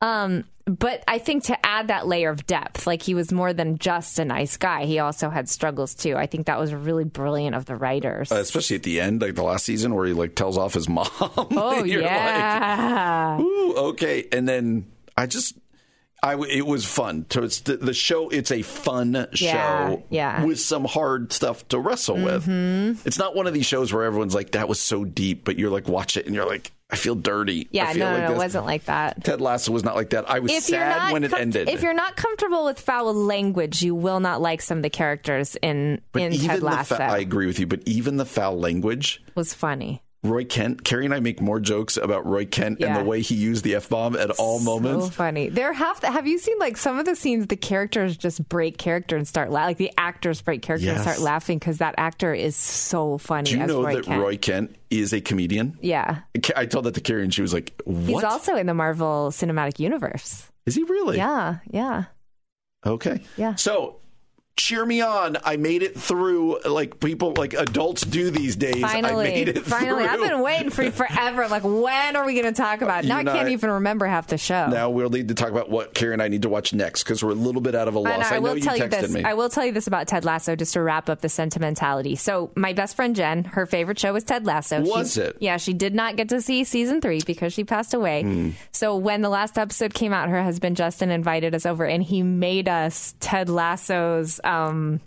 um, 0.00 0.44
but 0.64 1.04
I 1.06 1.18
think 1.18 1.44
to 1.44 1.66
add 1.66 1.88
that 1.88 2.06
layer 2.06 2.30
of 2.30 2.46
depth, 2.46 2.86
like 2.86 3.02
he 3.02 3.14
was 3.14 3.30
more 3.30 3.52
than 3.52 3.76
just 3.76 4.18
a 4.18 4.24
nice 4.24 4.56
guy. 4.56 4.86
He 4.86 4.98
also 4.98 5.28
had 5.28 5.46
struggles 5.46 5.94
too. 5.94 6.16
I 6.16 6.26
think 6.26 6.46
that 6.46 6.58
was 6.58 6.72
really 6.72 7.04
brilliant 7.04 7.54
of 7.54 7.66
the 7.66 7.76
writers. 7.76 8.32
Uh, 8.32 8.36
especially 8.36 8.76
at 8.76 8.82
the 8.82 8.98
end, 8.98 9.20
like 9.20 9.34
the 9.34 9.42
last 9.42 9.66
season, 9.66 9.94
where 9.94 10.06
he 10.06 10.14
like 10.14 10.34
tells 10.34 10.56
off 10.56 10.72
his 10.72 10.88
mom. 10.88 11.08
oh 11.20 11.84
You're 11.84 12.00
yeah. 12.00 13.36
Like, 13.36 13.46
Ooh, 13.46 13.74
okay. 13.90 14.26
And 14.32 14.48
then 14.48 14.86
I 15.18 15.26
just, 15.26 15.54
I 16.22 16.32
w- 16.32 16.52
it 16.52 16.66
was 16.66 16.84
fun. 16.84 17.26
So 17.30 17.44
it's 17.44 17.60
the, 17.60 17.76
the 17.76 17.94
show. 17.94 18.28
It's 18.28 18.50
a 18.50 18.62
fun 18.62 19.12
Yeah, 19.12 19.90
show, 19.90 20.02
yeah. 20.10 20.44
with 20.44 20.58
some 20.58 20.84
hard 20.84 21.32
stuff 21.32 21.66
to 21.68 21.78
wrestle 21.78 22.16
with. 22.16 22.44
Mm-hmm. 22.46 23.06
It's 23.06 23.18
not 23.18 23.36
one 23.36 23.46
of 23.46 23.54
these 23.54 23.66
shows 23.66 23.92
where 23.92 24.04
everyone's 24.04 24.34
like, 24.34 24.50
"That 24.52 24.68
was 24.68 24.80
so 24.80 25.04
deep," 25.04 25.44
but 25.44 25.58
you're 25.58 25.70
like, 25.70 25.86
watch 25.86 26.16
it, 26.16 26.26
and 26.26 26.34
you're 26.34 26.44
like, 26.46 26.72
"I 26.90 26.96
feel 26.96 27.14
dirty." 27.14 27.68
yeah, 27.70 27.86
I 27.88 27.92
feel 27.94 28.06
no, 28.06 28.12
like 28.14 28.22
no, 28.28 28.34
it 28.34 28.36
wasn't 28.36 28.66
like 28.66 28.86
that. 28.86 29.22
Ted 29.22 29.40
Lasso 29.40 29.70
was 29.70 29.84
not 29.84 29.94
like 29.94 30.10
that. 30.10 30.28
I 30.28 30.40
was 30.40 30.50
if 30.50 30.64
sad 30.64 31.12
when 31.12 31.22
it 31.22 31.30
com- 31.30 31.40
ended. 31.40 31.68
If 31.68 31.82
you're 31.82 31.94
not 31.94 32.16
comfortable 32.16 32.64
with 32.64 32.80
foul 32.80 33.14
language, 33.14 33.82
you 33.82 33.94
will 33.94 34.18
not 34.18 34.40
like 34.40 34.60
some 34.60 34.78
of 34.78 34.82
the 34.82 34.90
characters 34.90 35.56
in 35.62 36.00
but 36.10 36.22
in 36.22 36.32
Ted 36.32 36.60
the 36.60 36.64
Lasso. 36.64 36.96
fa- 36.96 37.04
I 37.04 37.18
agree 37.18 37.46
with 37.46 37.60
you, 37.60 37.68
but 37.68 37.80
even 37.86 38.16
the 38.16 38.26
foul 38.26 38.58
language. 38.58 39.22
was 39.36 39.54
funny. 39.54 40.02
Roy 40.24 40.44
Kent, 40.44 40.82
Carrie 40.82 41.04
and 41.04 41.14
I 41.14 41.20
make 41.20 41.40
more 41.40 41.60
jokes 41.60 41.96
about 41.96 42.26
Roy 42.26 42.44
Kent 42.44 42.80
and 42.82 42.96
the 42.96 43.04
way 43.04 43.20
he 43.20 43.36
used 43.36 43.62
the 43.62 43.76
f 43.76 43.88
bomb 43.88 44.16
at 44.16 44.30
all 44.30 44.58
moments. 44.58 45.06
So 45.06 45.10
funny. 45.12 45.48
There 45.48 45.72
have 45.72 46.00
have 46.02 46.26
you 46.26 46.38
seen 46.38 46.58
like 46.58 46.76
some 46.76 46.98
of 46.98 47.04
the 47.04 47.14
scenes 47.14 47.46
the 47.46 47.56
characters 47.56 48.16
just 48.16 48.46
break 48.48 48.78
character 48.78 49.16
and 49.16 49.28
start 49.28 49.50
laughing. 49.50 49.68
Like 49.68 49.76
the 49.76 49.92
actors 49.96 50.42
break 50.42 50.62
character 50.62 50.90
and 50.90 51.00
start 51.00 51.20
laughing 51.20 51.58
because 51.58 51.78
that 51.78 51.94
actor 51.98 52.34
is 52.34 52.56
so 52.56 53.18
funny. 53.18 53.50
Do 53.50 53.56
you 53.58 53.62
as 53.62 53.68
know 53.68 53.84
Roy 53.84 53.94
that 53.94 54.04
Kent. 54.04 54.20
Roy 54.20 54.36
Kent 54.36 54.76
is 54.90 55.12
a 55.12 55.20
comedian? 55.20 55.78
Yeah, 55.80 56.20
I 56.56 56.66
told 56.66 56.86
that 56.86 56.94
to 56.94 57.00
Carrie, 57.00 57.22
and 57.22 57.32
she 57.32 57.42
was 57.42 57.54
like, 57.54 57.80
"What? 57.84 58.06
he's 58.06 58.24
also 58.24 58.56
in 58.56 58.66
the 58.66 58.74
Marvel 58.74 59.30
Cinematic 59.30 59.78
Universe. 59.78 60.50
is 60.66 60.74
he 60.74 60.82
really? 60.82 61.16
Yeah, 61.16 61.58
yeah. 61.70 62.04
Okay. 62.84 63.22
Yeah. 63.36 63.54
So." 63.54 64.00
Cheer 64.58 64.84
me 64.84 65.00
on! 65.00 65.36
I 65.44 65.56
made 65.56 65.82
it 65.84 65.98
through. 65.98 66.60
Like 66.62 66.98
people, 66.98 67.32
like 67.36 67.54
adults 67.54 68.02
do 68.02 68.30
these 68.30 68.56
days. 68.56 68.82
I 68.82 69.00
Finally, 69.00 69.24
made 69.28 69.48
it 69.48 69.58
finally, 69.64 70.02
through. 70.04 70.12
I've 70.12 70.28
been 70.28 70.40
waiting 70.42 70.70
for 70.70 70.82
you 70.82 70.90
forever. 70.90 71.46
Like, 71.46 71.62
when 71.62 72.16
are 72.16 72.26
we 72.26 72.32
going 72.34 72.52
to 72.52 72.60
talk 72.60 72.82
about? 72.82 73.04
it? 73.04 73.04
You 73.04 73.10
Now 73.10 73.18
I 73.20 73.24
can't 73.24 73.48
I- 73.48 73.52
even 73.52 73.70
remember 73.70 74.06
half 74.06 74.26
the 74.26 74.36
show. 74.36 74.66
Now 74.66 74.90
we'll 74.90 75.10
need 75.10 75.28
to 75.28 75.34
talk 75.34 75.50
about 75.50 75.70
what 75.70 75.94
Carrie 75.94 76.12
and 76.12 76.20
I 76.20 76.26
need 76.26 76.42
to 76.42 76.48
watch 76.48 76.74
next 76.74 77.04
because 77.04 77.22
we're 77.22 77.30
a 77.30 77.34
little 77.34 77.60
bit 77.60 77.76
out 77.76 77.86
of 77.86 77.94
a 77.94 78.00
loss. 78.00 78.12
And 78.12 78.22
I, 78.24 78.36
I, 78.36 78.38
will 78.40 78.56
you 78.56 78.62
tell 78.62 78.76
you 78.76 78.82
texted 78.84 79.00
this. 79.02 79.12
me. 79.12 79.22
I 79.22 79.34
will 79.34 79.48
tell 79.48 79.64
you 79.64 79.70
this 79.72 79.86
about 79.86 80.08
Ted 80.08 80.24
Lasso 80.24 80.56
just 80.56 80.72
to 80.72 80.82
wrap 80.82 81.08
up 81.08 81.20
the 81.20 81.28
sentimentality. 81.28 82.16
So 82.16 82.50
my 82.56 82.72
best 82.72 82.96
friend 82.96 83.14
Jen, 83.14 83.44
her 83.44 83.64
favorite 83.64 83.98
show 84.00 84.12
was 84.12 84.24
Ted 84.24 84.44
Lasso. 84.44 84.82
Was 84.82 85.14
She- 85.14 85.20
it? 85.20 85.36
Yeah, 85.38 85.56
she 85.58 85.72
did 85.72 85.94
not 85.94 86.16
get 86.16 86.28
to 86.30 86.40
see 86.42 86.64
season 86.64 87.00
three 87.00 87.20
because 87.24 87.52
she 87.52 87.62
passed 87.62 87.94
away. 87.94 88.22
Hmm. 88.22 88.50
So 88.72 88.96
when 88.96 89.22
the 89.22 89.28
last 89.28 89.56
episode 89.56 89.94
came 89.94 90.12
out, 90.12 90.28
her 90.28 90.42
husband 90.42 90.76
Justin 90.76 91.10
invited 91.10 91.54
us 91.54 91.64
over 91.64 91.84
and 91.86 92.02
he 92.02 92.22
made 92.24 92.68
us 92.68 93.14
Ted 93.20 93.48
Lasso's. 93.48 94.40
Um, 94.48 95.00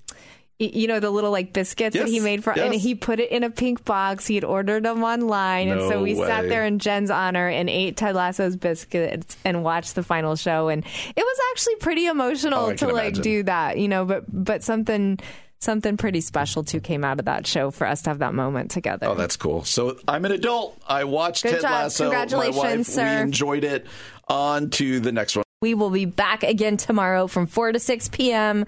you 0.59 0.85
know 0.87 0.99
the 0.99 1.09
little 1.09 1.31
like 1.31 1.53
biscuits 1.53 1.95
that 1.97 2.07
he 2.07 2.19
made 2.19 2.43
for, 2.43 2.51
and 2.51 2.71
he 2.71 2.93
put 2.93 3.19
it 3.19 3.31
in 3.31 3.43
a 3.43 3.49
pink 3.49 3.83
box. 3.83 4.27
He 4.27 4.35
had 4.35 4.43
ordered 4.43 4.83
them 4.85 5.03
online, 5.03 5.69
and 5.69 5.81
so 5.81 5.89
No 5.89 6.03
we 6.03 6.13
sat 6.13 6.47
there 6.49 6.63
in 6.65 6.77
Jen's 6.77 7.09
honor 7.09 7.47
and 7.47 7.67
ate 7.67 7.97
Ted 7.97 8.13
Lasso's 8.13 8.55
biscuits 8.55 9.37
and 9.43 9.63
watched 9.63 9.95
the 9.95 10.03
final 10.03 10.35
show. 10.35 10.67
And 10.67 10.85
it 10.85 11.15
was 11.17 11.37
actually 11.51 11.75
pretty 11.77 12.05
emotional 12.05 12.65
Oh, 12.67 12.73
to 12.75 12.87
like 12.89 13.05
imagine. 13.15 13.23
do 13.23 13.43
that, 13.43 13.79
you 13.79 13.87
know. 13.87 14.05
But 14.05 14.25
but 14.27 14.63
something 14.63 15.17
something 15.61 15.97
pretty 15.97 16.21
special 16.21 16.63
too 16.63 16.79
came 16.79 17.03
out 17.03 17.17
of 17.17 17.25
that 17.25 17.47
show 17.47 17.71
for 17.71 17.87
us 17.87 18.03
to 18.03 18.11
have 18.11 18.19
that 18.19 18.35
moment 18.35 18.69
together. 18.69 19.07
Oh, 19.07 19.15
that's 19.15 19.37
cool. 19.37 19.63
So 19.63 19.97
I'm 20.07 20.25
an 20.25 20.31
adult. 20.31 20.79
I 20.87 21.05
watched 21.05 21.41
Good 21.41 21.53
Ted 21.53 21.61
job. 21.61 21.71
Lasso. 21.71 22.03
My 22.03 22.09
Congratulations, 22.25 22.87
wife, 22.87 22.95
sir. 22.95 23.15
We 23.15 23.21
enjoyed 23.21 23.63
it. 23.63 23.87
On 24.27 24.69
to 24.69 24.99
the 24.99 25.11
next 25.11 25.35
one. 25.35 25.43
we 25.61 25.73
will 25.73 25.89
be 25.89 26.05
back 26.05 26.43
again 26.43 26.77
tomorrow 26.77 27.25
from 27.27 27.47
four 27.47 27.71
to 27.71 27.79
six 27.79 28.07
p.m. 28.09 28.65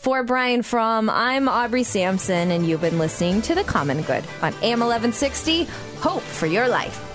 For 0.00 0.22
Brian 0.22 0.62
Fromm, 0.62 1.10
I'm 1.10 1.46
Aubrey 1.46 1.82
Sampson, 1.82 2.50
and 2.52 2.66
you've 2.66 2.80
been 2.80 2.98
listening 2.98 3.42
to 3.42 3.54
The 3.54 3.64
Common 3.64 4.00
Good 4.00 4.24
on 4.40 4.54
AM 4.62 4.80
1160. 4.80 5.64
Hope 5.98 6.22
for 6.22 6.46
your 6.46 6.68
life. 6.68 7.09